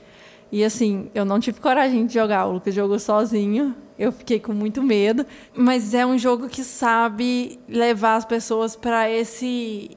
[0.52, 3.76] E assim, eu não tive coragem de jogar, o Lucas jogou sozinho.
[4.00, 9.12] Eu fiquei com muito medo, mas é um jogo que sabe levar as pessoas para
[9.12, 9.92] esse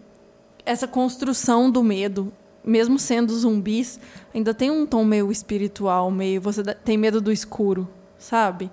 [0.66, 2.32] essa construção do medo,
[2.64, 4.00] mesmo sendo zumbis,
[4.34, 7.88] ainda tem um tom meio espiritual, meio você tem medo do escuro,
[8.18, 8.70] sabe?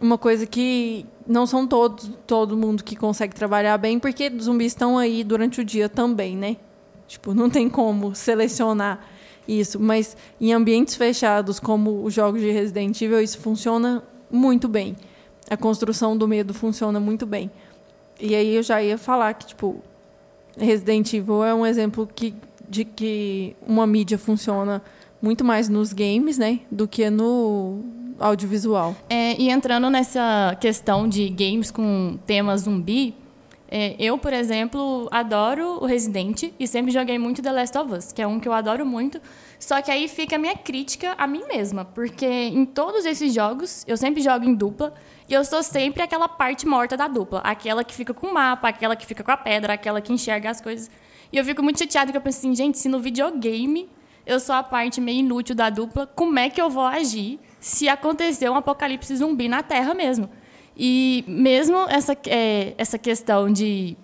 [0.00, 4.96] Uma coisa que não são todos todo mundo que consegue trabalhar bem, porque zumbis estão
[4.96, 6.56] aí durante o dia também, né?
[7.08, 9.00] Tipo, não tem como selecionar
[9.46, 14.96] isso, mas em ambientes fechados como os jogos de Resident Evil, isso funciona muito bem.
[15.50, 17.50] A construção do medo funciona muito bem.
[18.20, 19.82] E aí eu já ia falar que, tipo,
[20.56, 22.34] Resident Evil é um exemplo que,
[22.68, 24.82] de que uma mídia funciona
[25.22, 27.80] muito mais nos games, né, do que no
[28.18, 28.94] audiovisual.
[29.08, 33.14] É, e entrando nessa questão de games com tema zumbi,
[33.70, 38.12] é, eu, por exemplo, adoro o Resident e sempre joguei muito The Last of Us,
[38.12, 39.20] que é um que eu adoro muito.
[39.58, 43.84] Só que aí fica a minha crítica a mim mesma, porque em todos esses jogos
[43.88, 44.94] eu sempre jogo em dupla
[45.28, 48.68] e eu sou sempre aquela parte morta da dupla, aquela que fica com o mapa,
[48.68, 50.88] aquela que fica com a pedra, aquela que enxerga as coisas.
[51.32, 53.88] E eu fico muito chateada porque eu penso assim, gente, se no videogame
[54.24, 57.88] eu sou a parte meio inútil da dupla, como é que eu vou agir se
[57.88, 60.30] acontecer um apocalipse zumbi na Terra mesmo?
[60.76, 63.96] E mesmo essa, é, essa questão de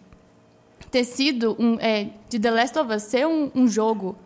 [0.91, 4.17] ter sido um, é, de The Last of Us ser um, um, jogo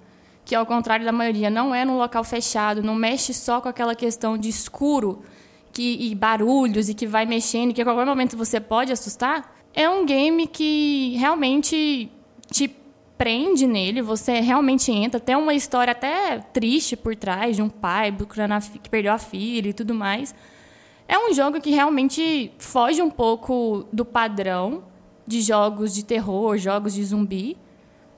[0.49, 3.95] que, ao contrário da maioria, não é num local fechado, não mexe só com aquela
[3.95, 5.23] questão de escuro
[5.71, 9.87] que, e barulhos e que vai mexendo, que a qualquer momento você pode assustar, é
[9.91, 12.11] um game que realmente
[12.51, 12.67] te
[13.19, 15.21] prende nele, você realmente entra.
[15.21, 18.11] Tem uma história até triste por trás de um pai
[18.83, 20.35] que perdeu a filha e tudo mais.
[21.07, 24.85] É um jogo que realmente foge um pouco do padrão
[25.27, 27.59] de jogos de terror, jogos de zumbi,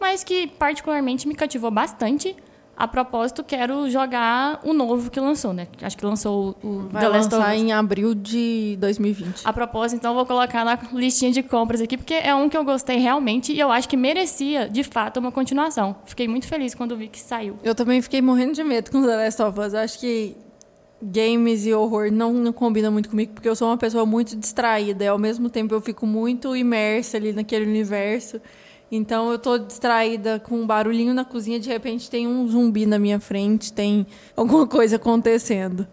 [0.00, 2.34] mas que particularmente me cativou bastante.
[2.76, 5.68] A propósito, quero jogar o novo que lançou, né?
[5.82, 9.42] Acho que lançou o Vai The Last of lançar em abril de 2020.
[9.44, 12.64] A propósito, então, vou colocar na listinha de compras aqui, porque é um que eu
[12.64, 15.94] gostei realmente e eu acho que merecia, de fato, uma continuação.
[16.06, 17.58] Fiquei muito feliz quando vi que saiu.
[17.62, 19.74] Eu também fiquei morrendo de medo com The Last of Us.
[19.74, 20.34] Eu acho que
[21.02, 25.04] games e horror não, não combinam muito comigo, porque eu sou uma pessoa muito distraída.
[25.04, 28.40] E ao mesmo tempo eu fico muito imersa ali naquele universo.
[28.90, 32.98] Então eu tô distraída com um barulhinho na cozinha, de repente tem um zumbi na
[32.98, 35.86] minha frente, tem alguma coisa acontecendo.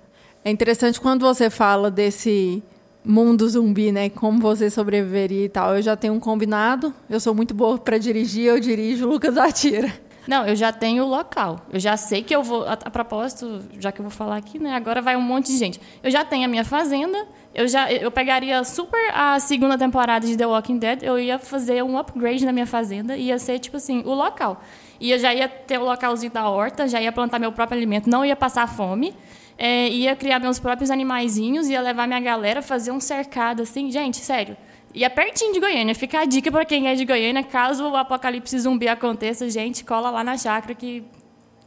[0.43, 2.63] É interessante quando você fala desse
[3.03, 4.10] mundo zumbi, né?
[4.10, 5.75] Como você sobreviveria e tal.
[5.75, 6.93] Eu já tenho um combinado.
[7.10, 9.93] Eu sou muito boa para dirigir, eu dirijo, o Lucas atira.
[10.27, 11.61] Não, eu já tenho o local.
[11.71, 12.63] Eu já sei que eu vou.
[12.67, 14.75] A, a propósito, já que eu vou falar aqui, né?
[14.75, 15.79] Agora vai um monte de gente.
[16.03, 17.25] Eu já tenho a minha fazenda.
[17.55, 21.03] Eu já eu pegaria super a segunda temporada de The Walking Dead.
[21.03, 23.15] Eu ia fazer um upgrade na minha fazenda.
[23.15, 24.61] Ia ser, tipo assim, o local.
[24.99, 28.09] E eu já ia ter o localzinho da horta, já ia plantar meu próprio alimento,
[28.09, 29.15] não ia passar fome.
[29.57, 33.89] É, ia criar meus próprios animaizinhos, ia levar minha galera, fazer um cercado assim.
[33.89, 34.55] Gente, sério.
[34.97, 35.93] E é pertinho de Goiânia.
[35.93, 37.43] Fica a dica para quem é de Goiânia.
[37.43, 41.03] Caso o apocalipse zumbi aconteça, gente, cola lá na chácara que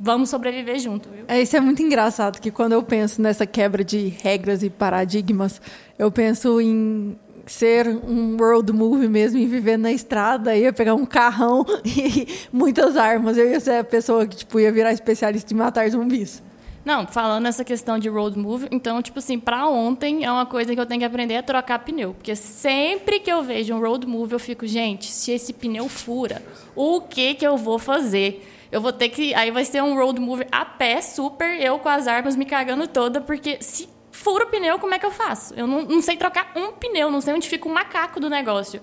[0.01, 1.27] vamos sobreviver junto, viu?
[1.29, 5.62] É, isso é muito engraçado, que quando eu penso nessa quebra de regras e paradigmas,
[5.97, 7.16] eu penso em
[7.47, 12.97] ser um road movie mesmo, em viver na estrada, ia pegar um carrão e muitas
[12.97, 13.38] armas.
[13.38, 16.43] Eu ia ser a pessoa que tipo, ia virar especialista em matar zumbis.
[16.85, 20.75] Não, falando essa questão de road movie, então, tipo assim, pra ontem é uma coisa
[20.75, 22.14] que eu tenho que aprender a trocar pneu.
[22.14, 26.43] Porque sempre que eu vejo um road movie, eu fico, gente, se esse pneu fura,
[26.75, 28.47] o que que eu vou fazer?
[28.73, 29.35] Eu vou ter que.
[29.35, 32.87] Aí vai ser um road movie a pé, super, eu com as armas me cagando
[32.87, 35.53] toda, porque se fura o pneu, como é que eu faço?
[35.55, 38.81] Eu não, não sei trocar um pneu, não sei onde fica o macaco do negócio.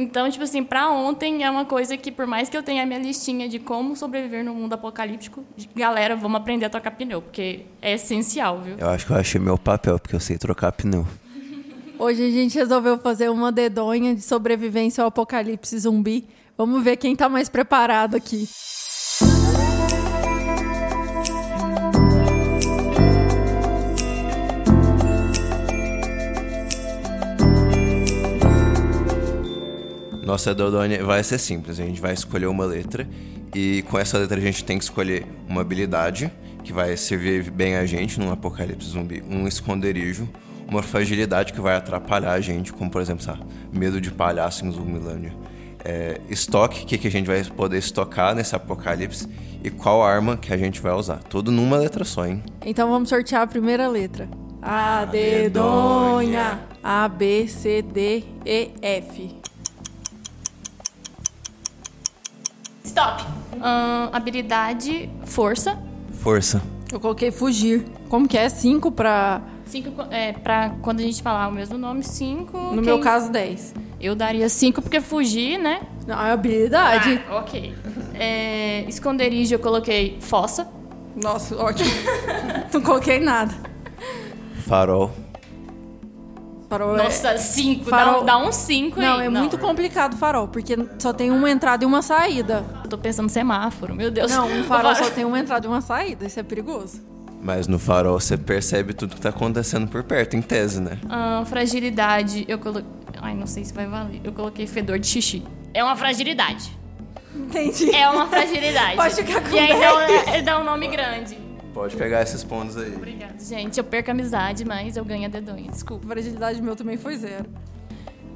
[0.00, 2.86] Então, tipo assim, pra ontem é uma coisa que, por mais que eu tenha a
[2.86, 5.44] minha listinha de como sobreviver no mundo apocalíptico,
[5.76, 8.76] galera, vamos aprender a trocar pneu, porque é essencial, viu?
[8.78, 11.06] Eu acho que eu achei meu papel, porque eu sei trocar pneu.
[11.98, 16.26] Hoje a gente resolveu fazer uma dedonha de sobrevivência ao apocalipse zumbi.
[16.56, 18.48] Vamos ver quem tá mais preparado aqui.
[30.30, 31.80] Nossa Dodônia vai ser simples.
[31.80, 33.04] A gente vai escolher uma letra
[33.52, 36.30] e com essa letra a gente tem que escolher uma habilidade
[36.62, 40.28] que vai servir bem a gente num apocalipse zumbi, um esconderijo,
[40.68, 44.70] uma fragilidade que vai atrapalhar a gente, como por exemplo, sabe, medo de palhaço em
[44.70, 45.32] Zumbilândia.
[45.84, 49.28] É, estoque, o que, que a gente vai poder estocar nesse apocalipse
[49.64, 51.18] e qual arma que a gente vai usar.
[51.24, 52.40] Tudo numa letra só, hein?
[52.64, 54.28] Então vamos sortear a primeira letra.
[54.62, 56.60] A dedonha.
[56.84, 59.39] A, B, C, D, E, F.
[62.84, 63.24] Stop!
[63.60, 65.78] Ahn, habilidade, força.
[66.22, 66.62] Força.
[66.92, 67.84] Eu coloquei fugir.
[68.08, 68.48] Como que é?
[68.48, 69.42] Cinco pra...
[69.66, 72.58] Cinco, é, pra quando a gente falar o mesmo nome, cinco.
[72.58, 73.72] No quem- meu caso, dez.
[74.00, 75.82] Eu daria cinco porque fugir, né?
[76.06, 77.22] Não, é habilidade.
[77.28, 77.72] Ah, ok.
[78.14, 80.66] É, esconderijo eu coloquei fossa.
[81.14, 81.88] Nossa, ótimo.
[82.72, 83.54] Não coloquei nada.
[84.66, 85.12] Farol.
[86.70, 87.84] Farol é- Nossa, cinco.
[87.86, 89.26] Farol- Dá, dá um cinco Não, aí.
[89.26, 92.64] é muito complicado o farol, porque só tem uma entrada e uma saída.
[92.84, 94.30] Eu tô pensando semáforo, meu Deus.
[94.30, 96.24] Não, um O farol fa- só tem uma entrada e uma saída.
[96.26, 97.02] Isso é perigoso.
[97.42, 100.98] Mas no farol você percebe tudo que tá acontecendo por perto, em tese, né?
[101.08, 102.84] Ahn, fragilidade, eu coloquei.
[103.20, 104.20] Ai, não sei se vai valer.
[104.22, 105.42] Eu coloquei fedor de xixi.
[105.74, 106.70] É uma fragilidade.
[107.34, 107.94] Entendi.
[107.94, 108.96] É uma fragilidade.
[108.96, 109.80] Pode ficar com E aí 10.
[109.80, 111.36] dá, um- dá um nome grande.
[111.74, 112.94] Pode pegar esses pontos aí.
[112.96, 113.34] Obrigada.
[113.38, 115.70] Gente, eu perco a amizade, mas eu ganho a dedonha.
[115.70, 116.04] Desculpa.
[116.06, 117.46] A fragilidade meu também foi zero.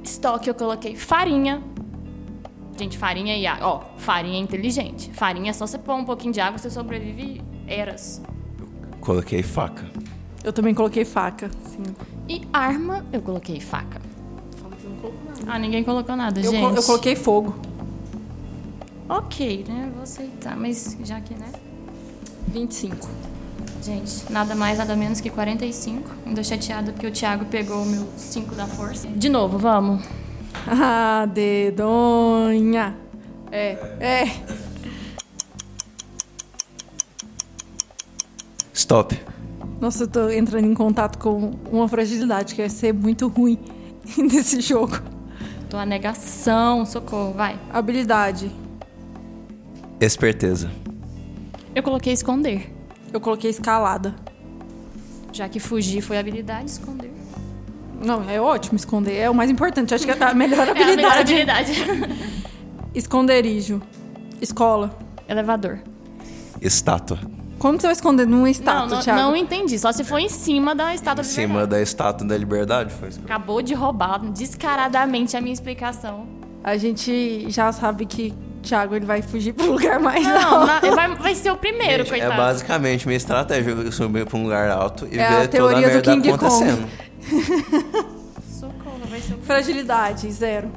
[0.03, 1.61] Estoque eu coloquei farinha.
[2.77, 3.67] Gente, farinha e água.
[3.67, 5.11] Ó, farinha é inteligente.
[5.13, 8.21] Farinha é só você pôr um pouquinho de água, você sobrevive eras.
[9.01, 9.85] Coloquei faca.
[10.43, 11.49] Eu também coloquei faca.
[11.65, 11.83] Sim.
[12.29, 13.99] E arma, eu coloquei faca.
[15.47, 16.61] Ah, ninguém colocou nada, Eu, gente.
[16.69, 17.55] co- eu coloquei fogo.
[19.07, 19.91] Ok, né?
[19.93, 21.51] Vou aceitar, mas já que, né?
[22.47, 23.07] 25.
[23.85, 26.09] Gente, nada mais, nada menos que 45.
[26.25, 29.07] Ainda chateada porque o Thiago pegou o meu 5 da força.
[29.09, 30.03] De novo, vamos.
[30.67, 32.97] Ah, dedonha.
[33.51, 34.25] É, é.
[38.73, 39.21] Stop.
[39.79, 43.59] Nossa, eu tô entrando em contato com uma fragilidade que vai ser muito ruim
[44.17, 44.99] nesse jogo.
[45.69, 47.59] Tô a negação, socorro, vai.
[47.71, 48.51] Habilidade.
[50.01, 50.71] Esperteza.
[51.75, 52.74] Eu coloquei esconder.
[53.13, 54.13] Eu coloquei escalada.
[55.31, 57.11] Já que fugir foi habilidade, esconder.
[58.03, 59.15] Não, é ótimo esconder.
[59.17, 59.93] É o mais importante.
[59.93, 61.73] Acho que é a melhor É a melhor habilidade.
[61.81, 62.35] habilidade.
[62.93, 63.81] Esconderijo.
[64.41, 64.97] Escola.
[65.27, 65.79] Elevador.
[66.61, 67.19] Estátua.
[67.57, 69.19] Como você vai esconder numa Não, estátua, não, Thiago?
[69.21, 69.79] não entendi.
[69.79, 71.69] Só se for em cima da estátua Em de cima verdade.
[71.71, 73.19] da estátua da liberdade, foi isso.
[73.23, 76.27] Acabou de roubar descaradamente a minha explicação.
[76.63, 78.33] A gente já sabe que
[78.65, 80.85] Thiago ele vai fugir pro lugar mais Não, alto.
[80.87, 82.33] na- vai, vai ser o primeiro, Gente, coitado.
[82.33, 83.71] é basicamente minha estratégia.
[83.71, 86.35] Eu subir pra um lugar alto e É a ver toda a teoria do merda
[86.35, 86.87] acontecendo.
[88.59, 90.69] Socorro, vai ser o Fragilidade, zero.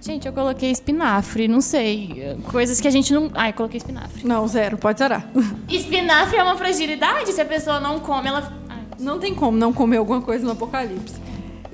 [0.00, 2.36] Gente, eu coloquei espinafre, não sei.
[2.50, 3.30] Coisas que a gente não.
[3.34, 4.26] Ai, coloquei espinafre.
[4.26, 4.76] Não, zero.
[4.76, 5.26] Pode zerar.
[5.66, 7.32] Espinafre é uma fragilidade?
[7.32, 8.52] Se a pessoa não come, ela.
[8.68, 11.14] Ai, Não tem como não comer alguma coisa no apocalipse.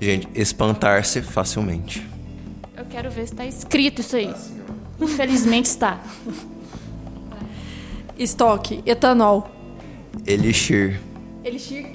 [0.01, 2.09] Gente, espantar-se facilmente.
[2.77, 4.33] eu quero ver se tá escrito isso aí.
[5.01, 5.99] Infelizmente está.
[8.19, 9.49] Estoque, etanol.
[10.27, 11.01] Elixir.
[11.43, 11.87] Elixir.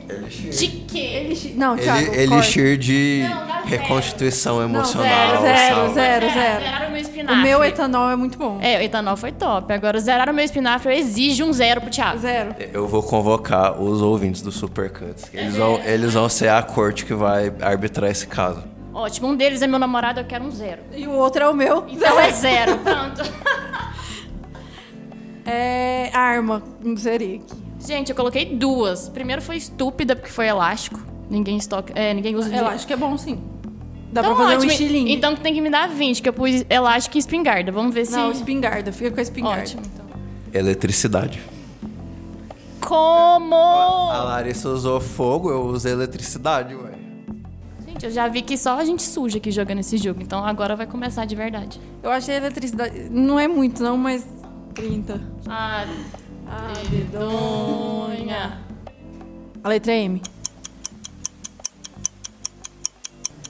[0.58, 0.98] De quê?
[1.24, 1.56] Elixir.
[1.56, 2.06] Não, Thiago.
[2.08, 2.20] Corta.
[2.22, 3.65] elixir de Não, zero.
[3.68, 5.08] reconstituição Não, emocional.
[5.08, 5.94] zero, zero, sabe?
[5.94, 6.63] zero, zero.
[6.63, 7.41] Zeraram o meu O espinafre.
[7.44, 8.58] meu etanol é muito bom.
[8.60, 9.72] É, o etanol foi top.
[9.72, 12.18] Agora, zerar o meu espinafre, eu exijo um zero pro Thiago.
[12.20, 12.56] Zero.
[12.74, 15.30] Eu vou convocar os ouvintes do Supercuts.
[15.32, 18.63] Eles vão, eles vão ser a corte que vai arbitrar esse caso.
[18.95, 20.81] Ótimo, um deles é meu namorado, eu quero um zero.
[20.95, 21.84] E o outro é o meu.
[21.89, 23.21] Então é zero, pronto.
[25.47, 26.63] É arma.
[26.84, 27.39] Não seria.
[27.79, 29.10] Gente, eu coloquei duas.
[29.10, 30.99] Primeiro foi estúpida, porque foi elástico.
[31.29, 31.93] Ninguém estoca.
[31.95, 32.86] É, ninguém usa de.
[32.88, 33.39] Que é bom, sim.
[34.12, 34.71] Dá Então, pra fazer um ótimo.
[34.71, 35.13] estilingue.
[35.13, 37.71] Então tem que me dar 20, que eu pus elástico e espingarda.
[37.71, 38.13] Vamos ver se.
[38.13, 38.91] Não, espingarda.
[38.91, 39.62] Fica com a espingarda.
[39.62, 40.05] Ótimo, então.
[40.51, 41.39] Eletricidade.
[42.81, 43.55] Como?
[43.55, 46.94] A Larissa usou fogo, eu usei eletricidade, ué.
[48.06, 50.22] Eu já vi que só a gente suja aqui jogando esse jogo.
[50.22, 51.82] Então agora vai começar de verdade.
[52.04, 53.10] Eu achei a eletricidade.
[53.10, 54.24] Não é muito, não, mas
[54.76, 55.20] 30.
[55.50, 55.88] Ah,
[56.48, 58.62] Ah, dedonha.
[59.63, 60.22] A letra é M.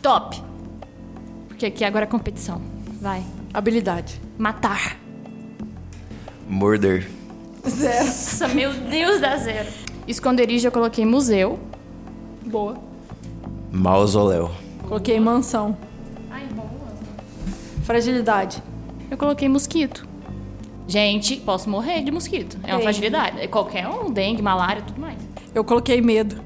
[0.01, 0.41] Top.
[1.49, 2.61] Porque aqui agora é competição.
[3.01, 3.25] Vai.
[3.53, 4.21] Habilidade.
[4.37, 4.97] Matar.
[6.47, 7.11] Morder.
[7.67, 8.05] Zero.
[8.05, 9.67] Nossa, meu Deus, dá zero.
[10.07, 11.59] Esconderijo eu coloquei museu.
[12.45, 12.94] Boa.
[13.75, 14.51] Mausoléu.
[14.87, 15.77] Coloquei mansão.
[16.31, 16.69] Ai, boa.
[17.83, 18.63] Fragilidade.
[19.11, 20.07] Eu coloquei mosquito.
[20.87, 22.57] Gente, posso morrer de mosquito.
[22.63, 22.83] É uma Dengue.
[22.83, 23.39] fragilidade.
[23.41, 25.17] É qualquer um, dengue, malária, tudo mais.
[25.53, 26.37] Eu coloquei medo.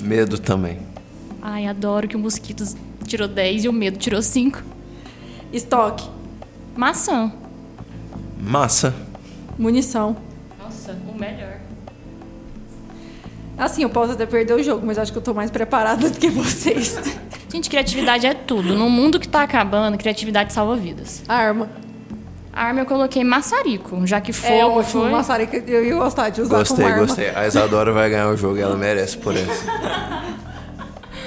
[0.00, 0.78] Medo também.
[1.40, 2.62] Ai, adoro que o mosquito
[3.06, 4.62] tirou 10 e o medo tirou 5.
[5.52, 6.08] Estoque.
[6.76, 7.32] Maçã.
[8.40, 8.94] Massa.
[9.58, 10.16] Munição.
[10.62, 11.51] Nossa, o melhor.
[13.56, 16.18] Assim, eu posso até perder o jogo, mas acho que eu tô mais preparada do
[16.18, 16.98] que vocês.
[17.52, 18.74] Gente, criatividade é tudo.
[18.74, 21.22] No mundo que tá acabando, criatividade salva vidas.
[21.28, 21.68] Arma.
[22.52, 25.02] A arma eu coloquei maçarico, já que fogo é ótimo.
[25.02, 25.10] foi.
[25.10, 27.30] Maçarica, eu ia gostar de usar Gostei, gostei.
[27.30, 29.64] A Isadora vai ganhar o jogo e ela merece por isso.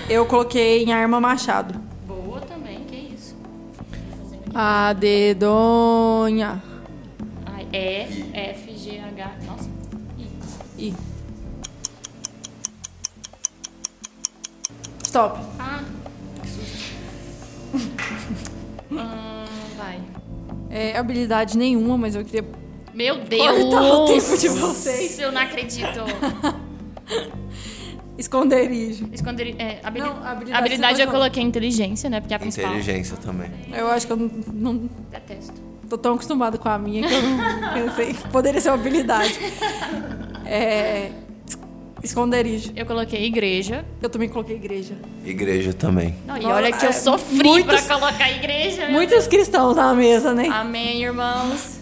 [0.10, 1.80] Eu coloquei em arma machado.
[2.06, 3.36] Boa também, que isso.
[4.54, 6.62] A dedonha.
[7.48, 9.32] Ai, E, F, G, H.
[15.16, 15.40] Stop.
[15.58, 15.80] Ah,
[16.42, 16.92] que susto.
[18.92, 19.46] Hum,
[19.78, 19.98] vai.
[20.70, 22.44] É, habilidade nenhuma, mas eu queria.
[22.94, 23.64] Meu Deus!
[23.64, 25.18] Cortar o tempo de vocês.
[25.18, 25.88] Eu não acredito.
[28.20, 29.08] Esconderijo.
[29.14, 32.20] Esconder, é, habili- Não, habilidade habilidade eu coloquei inteligência, né?
[32.20, 32.72] Porque é a principal.
[32.72, 33.50] Inteligência também.
[33.72, 35.54] Eu acho que eu não, não Detesto.
[35.90, 37.38] tô tão acostumada com a minha que eu não
[37.74, 38.14] pensei.
[38.14, 39.40] que Poderia ser uma habilidade.
[40.46, 41.12] É,
[42.06, 42.72] esconderijo.
[42.76, 43.84] Eu coloquei igreja.
[44.02, 44.96] Eu também coloquei igreja.
[45.26, 46.16] Igreja também.
[46.26, 48.84] Não, e olha que eu é, sofri muitos- pra colocar igreja.
[48.86, 50.48] meu Muitos cristãos na mesa, né?
[50.48, 51.80] Amém, irmãos.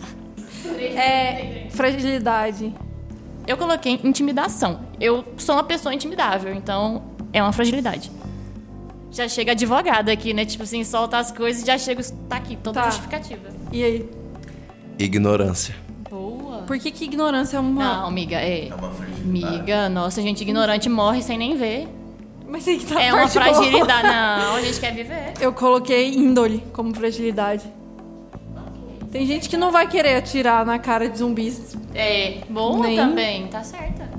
[0.79, 2.73] É, fragilidade.
[3.45, 4.81] Eu coloquei intimidação.
[4.99, 8.09] Eu sou uma pessoa intimidável, então é uma fragilidade.
[9.11, 10.45] Já chega advogada aqui, né?
[10.45, 12.01] Tipo assim, solta as coisas e já chega.
[12.27, 12.89] Tá aqui, toda Tá.
[12.89, 13.49] justificativa.
[13.71, 14.09] E aí?
[14.97, 15.75] Ignorância.
[16.65, 17.83] Por que, que ignorância é uma.
[17.83, 18.69] Não, amiga, é.
[19.23, 21.87] Amiga, nossa, gente ignorante morre sem nem ver.
[22.47, 24.03] Mas tem que estar É uma fragilidade.
[24.07, 25.33] Não, a gente quer viver.
[25.39, 27.63] Eu coloquei índole como fragilidade.
[29.11, 31.77] Tem gente que não vai querer atirar na cara de zumbis.
[31.93, 34.09] É, boa Nem- também, tá certa.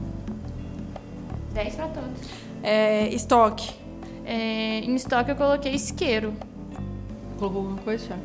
[1.52, 2.28] 10 pra todos.
[2.62, 3.70] É, estoque.
[4.24, 6.32] É, em estoque eu coloquei isqueiro.
[7.38, 8.22] Colocou alguma coisa, Thiago?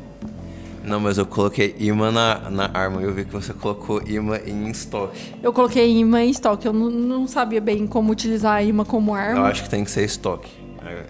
[0.82, 3.02] Não, mas eu coloquei imã na, na arma.
[3.02, 5.34] Eu vi que você colocou imã em estoque.
[5.42, 6.66] Eu coloquei imã em estoque.
[6.66, 9.48] Eu não, não sabia bem como utilizar a imã como Eu arma.
[9.48, 10.50] acho que tem que ser estoque.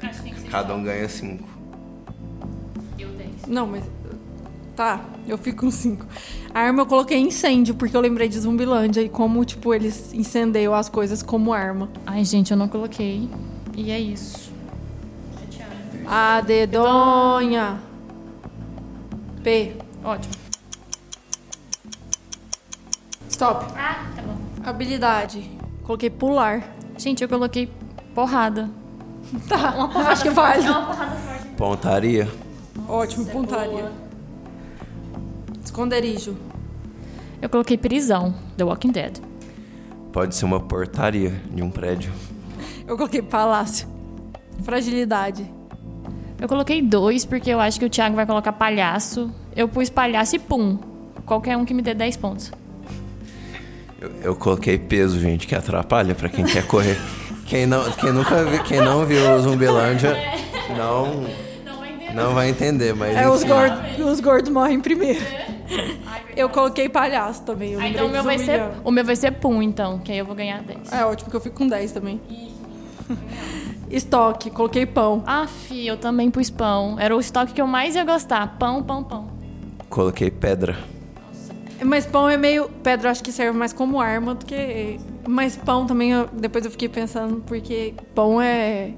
[0.03, 1.45] Acho que tem que ser Cada um ganha cinco.
[2.99, 3.31] Eu 10.
[3.47, 3.85] Não, mas.
[4.75, 6.07] Tá, eu fico com cinco.
[6.55, 10.75] A arma eu coloquei incêndio, porque eu lembrei de Zumbilândia e como, tipo, eles incendeiam
[10.75, 11.89] as coisas como arma.
[12.07, 13.29] Ai, gente, eu não coloquei.
[13.77, 14.51] E é isso.
[16.07, 17.79] A dedonha.
[19.43, 19.76] P.
[20.05, 20.34] Ótimo.
[23.28, 23.66] Stop.
[23.76, 24.36] Ah, tá bom.
[24.64, 25.51] Habilidade.
[25.84, 26.62] Coloquei pular.
[26.99, 27.70] Gente, eu coloquei
[28.14, 28.68] porrada.
[29.49, 30.72] Tá, acho que é válido.
[31.57, 32.28] Pontaria.
[32.88, 33.93] Ótimo, pontaria.
[35.64, 36.36] Esconderijo.
[37.41, 39.18] Eu coloquei prisão, The Walking Dead.
[40.12, 42.12] Pode ser uma portaria de um prédio.
[42.86, 43.88] Eu coloquei palácio.
[44.64, 45.49] Fragilidade.
[46.41, 49.30] Eu coloquei dois porque eu acho que o Thiago vai colocar palhaço.
[49.55, 50.78] Eu pus palhaço e pum.
[51.26, 52.51] Qualquer um que me dê 10 pontos.
[54.01, 56.99] Eu, eu coloquei peso, gente, que atrapalha pra quem quer correr.
[57.47, 60.16] Quem, não, quem nunca viu, quem não viu o Zumbilândia
[60.76, 61.24] não,
[62.14, 63.16] não vai entender, mas.
[63.16, 63.53] É, os enfim.
[63.53, 65.20] gordos, os gordos morrem primeiro.
[66.36, 67.76] Eu coloquei palhaço também.
[67.78, 70.24] Ah, então o meu, vai ser, o meu vai ser pum, então, que aí eu
[70.24, 70.93] vou ganhar 10.
[70.93, 72.20] É ótimo que eu fico com 10 também.
[73.90, 75.22] Estoque, coloquei pão.
[75.26, 76.98] Ah, fi, eu também pus pão.
[76.98, 78.57] Era o estoque que eu mais ia gostar.
[78.59, 79.26] Pão, pão, pão.
[79.88, 80.78] Coloquei pedra.
[81.84, 82.68] Mas pão é meio.
[82.82, 85.01] Pedra acho que serve mais como arma do que.
[85.26, 88.92] Mas pão também, eu- depois eu fiquei pensando, porque pão é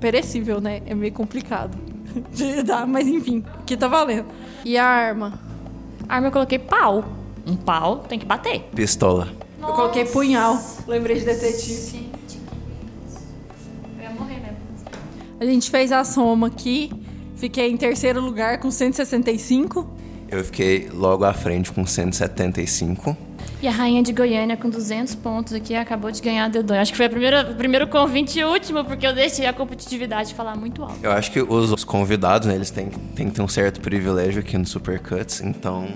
[0.00, 0.82] perecível, né?
[0.86, 1.76] É meio complicado
[2.34, 4.26] de dar, mas enfim, aqui tá valendo.
[4.64, 5.34] E a arma?
[6.08, 7.04] Arma eu coloquei pau.
[7.46, 8.60] Um pau tem que bater.
[8.74, 9.28] Pistola.
[9.60, 10.58] Eu coloquei punhal.
[10.88, 12.10] Lembrei de detetive.
[15.42, 16.88] A gente fez a soma aqui.
[17.34, 19.90] Fiquei em terceiro lugar com 165.
[20.30, 23.16] Eu fiquei logo à frente com 175.
[23.60, 26.80] E a rainha de Goiânia com 200 pontos aqui acabou de ganhar a dedonha.
[26.80, 30.32] Acho que foi a primeira, o primeiro convite e último, porque eu deixei a competitividade
[30.32, 30.98] falar muito alto.
[31.02, 34.42] Eu acho que os, os convidados, né, eles têm, têm que ter um certo privilégio
[34.42, 35.88] aqui no Supercuts, então.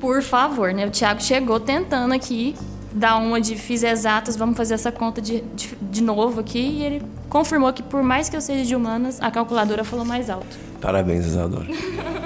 [0.00, 0.86] Por favor, né?
[0.86, 2.54] O Thiago chegou tentando aqui
[2.94, 6.60] dar uma de fiz exatas, vamos fazer essa conta de, de, de novo aqui.
[6.60, 10.30] E ele confirmou que por mais que eu seja de humanas, a calculadora falou mais
[10.30, 10.56] alto.
[10.80, 11.66] Parabéns, Isadora.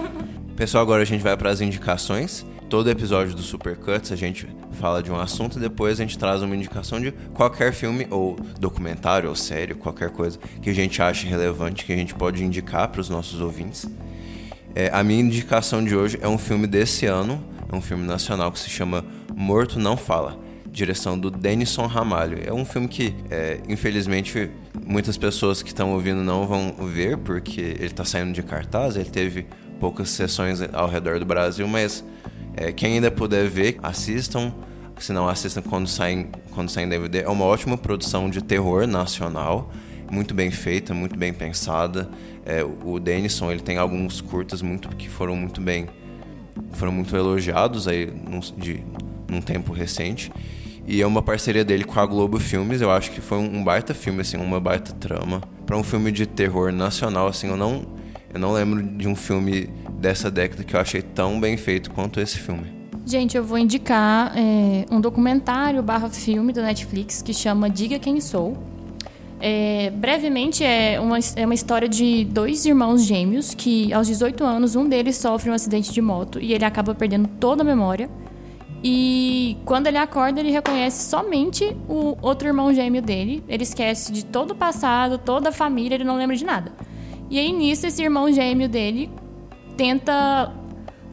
[0.54, 2.44] Pessoal, agora a gente vai para as indicações.
[2.68, 6.42] Todo episódio do Supercuts a gente fala de um assunto e depois a gente traz
[6.42, 11.26] uma indicação de qualquer filme ou documentário ou série, qualquer coisa que a gente ache
[11.26, 13.88] relevante que a gente pode indicar para os nossos ouvintes.
[14.74, 17.42] É, a minha indicação de hoje é um filme desse ano,
[17.72, 19.02] é um filme nacional que se chama
[19.34, 20.38] Morto Não Fala,
[20.70, 22.38] direção do Denison Ramalho.
[22.44, 24.50] É um filme que, é, infelizmente,
[24.86, 29.10] muitas pessoas que estão ouvindo não vão ver, porque ele está saindo de cartaz, ele
[29.10, 29.46] teve
[29.80, 32.04] poucas sessões ao redor do Brasil, mas
[32.56, 34.52] é, quem ainda puder ver, assistam.
[34.98, 37.20] Se não assistam quando saem, quando saem DVD.
[37.20, 39.70] É uma ótima produção de terror nacional,
[40.10, 42.10] muito bem feita, muito bem pensada.
[42.44, 45.86] É, o Denison ele tem alguns curtas muito que foram muito bem,
[46.72, 48.82] foram muito elogiados aí num, de,
[49.28, 50.32] num tempo recente.
[50.90, 52.80] E é uma parceria dele com a Globo Filmes.
[52.80, 55.42] Eu acho que foi um, baita filme, assim, uma baita trama.
[55.66, 57.82] Para um filme de terror nacional, assim, eu não,
[58.32, 59.68] eu não lembro de um filme
[59.98, 62.72] dessa década que eu achei tão bem feito quanto esse filme.
[63.04, 68.18] Gente, eu vou indicar é, um documentário barra filme do Netflix que chama Diga Quem
[68.18, 68.56] Sou.
[69.40, 74.74] É, brevemente, é uma, é uma história de dois irmãos gêmeos que, aos 18 anos,
[74.74, 78.08] um deles sofre um acidente de moto e ele acaba perdendo toda a memória.
[78.82, 83.42] E quando ele acorda, ele reconhece somente o outro irmão gêmeo dele.
[83.48, 86.72] Ele esquece de todo o passado, toda a família, ele não lembra de nada.
[87.30, 89.10] E aí, nisso, esse irmão gêmeo dele
[89.76, 90.52] tenta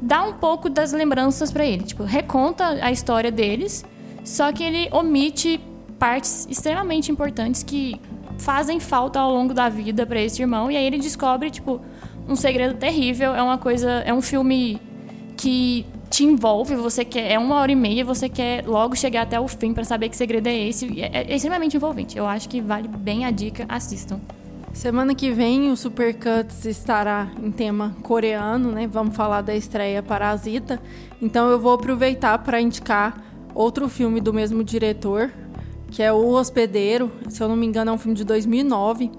[0.02, 1.84] dar um pouco das lembranças pra ele.
[1.84, 3.84] Tipo, reconta a história deles,
[4.24, 5.60] só que ele omite
[5.98, 8.00] partes extremamente importantes que
[8.38, 10.70] fazem falta ao longo da vida pra esse irmão.
[10.70, 11.82] E aí ele descobre, tipo,
[12.28, 13.34] um segredo terrível.
[13.34, 14.04] É uma coisa.
[14.06, 14.80] É um filme
[15.38, 15.86] que
[16.16, 17.30] te envolve, você quer.
[17.30, 20.16] É uma hora e meia, você quer logo chegar até o fim pra saber que
[20.16, 21.02] segredo é esse.
[21.02, 22.18] É, é extremamente envolvente.
[22.18, 24.22] Eu acho que vale bem a dica, assistam.
[24.72, 28.88] Semana que vem o Supercuts estará em tema coreano, né?
[28.88, 30.82] Vamos falar da estreia Parasita.
[31.22, 33.22] Então eu vou aproveitar para indicar
[33.54, 35.34] outro filme do mesmo diretor,
[35.92, 37.12] que é O Hospedeiro.
[37.28, 39.12] Se eu não me engano, é um filme de 2009.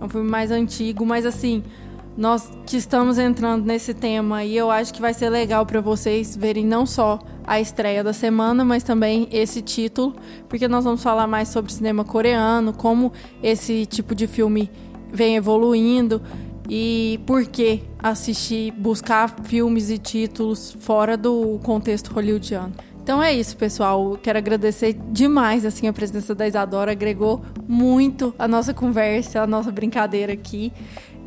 [0.00, 1.64] É um filme mais antigo, mas assim,
[2.16, 6.36] nós que estamos entrando nesse tema e eu acho que vai ser legal para vocês
[6.36, 10.16] verem não só a estreia da semana, mas também esse título,
[10.48, 13.12] porque nós vamos falar mais sobre cinema coreano, como
[13.42, 14.70] esse tipo de filme
[15.12, 16.20] vem evoluindo
[16.68, 22.72] e por que assistir, buscar filmes e títulos fora do contexto hollywoodiano.
[23.06, 24.18] Então é isso, pessoal.
[24.20, 29.70] Quero agradecer demais assim a presença da Isadora, agregou muito a nossa conversa, a nossa
[29.70, 30.72] brincadeira aqui.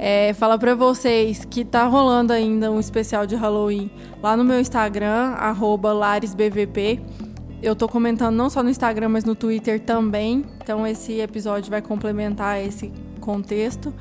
[0.01, 3.91] É, fala pra vocês que tá rolando ainda um especial de Halloween
[4.23, 7.01] lá no meu Instagram, arroba LaresBVP.
[7.61, 10.45] Eu tô comentando não só no Instagram, mas no Twitter também.
[10.63, 13.93] Então esse episódio vai complementar esse contexto.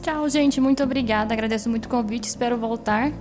[0.00, 0.62] Tchau, gente.
[0.62, 1.34] Muito obrigada.
[1.34, 2.24] Agradeço muito o convite.
[2.24, 3.12] Espero voltar.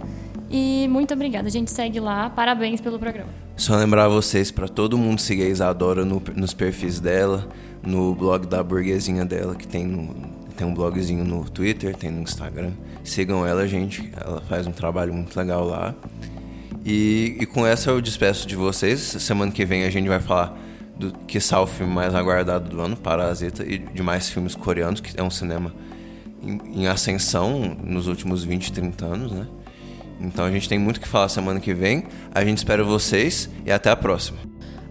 [0.49, 1.49] E muito obrigada.
[1.49, 2.29] A gente segue lá.
[2.29, 3.29] Parabéns pelo programa.
[3.57, 7.47] Só lembrar vocês para todo mundo seguir a Isadora no, nos perfis dela,
[7.85, 10.32] no blog da burguesinha dela, que tem, no,
[10.63, 12.71] tem um blogzinho no Twitter, tem no Instagram.
[13.03, 14.09] Sigam ela, gente.
[14.15, 15.93] Ela faz um trabalho muito legal lá.
[16.85, 19.01] E, e com essa eu despeço de vocês.
[19.01, 20.57] Semana que vem a gente vai falar
[20.97, 25.19] do que o filme mais aguardado do ano, Parasita, e de mais filmes coreanos, que
[25.19, 25.73] é um cinema
[26.41, 29.47] em, em ascensão nos últimos 20, 30 anos, né?
[30.21, 32.05] Então a gente tem muito que falar semana que vem.
[32.33, 34.37] A gente espera vocês e até a próxima.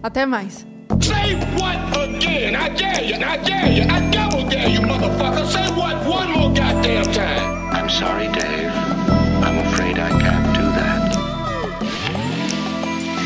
[0.03, 0.72] Até mais.
[1.01, 2.55] Say what again?
[2.55, 5.45] I dare you, I dare you, I double dare you, motherfucker.
[5.45, 7.73] Say what one more goddamn time.
[7.73, 8.71] I'm sorry, Dave.
[9.43, 11.15] I'm afraid I can't do that.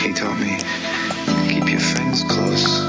[0.02, 0.58] He told me
[1.50, 2.82] keep your friends close,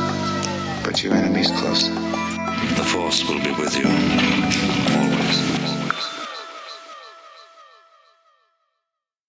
[0.84, 1.92] but your enemies closer.
[1.92, 3.88] The Force will be with you.
[4.96, 5.77] Always.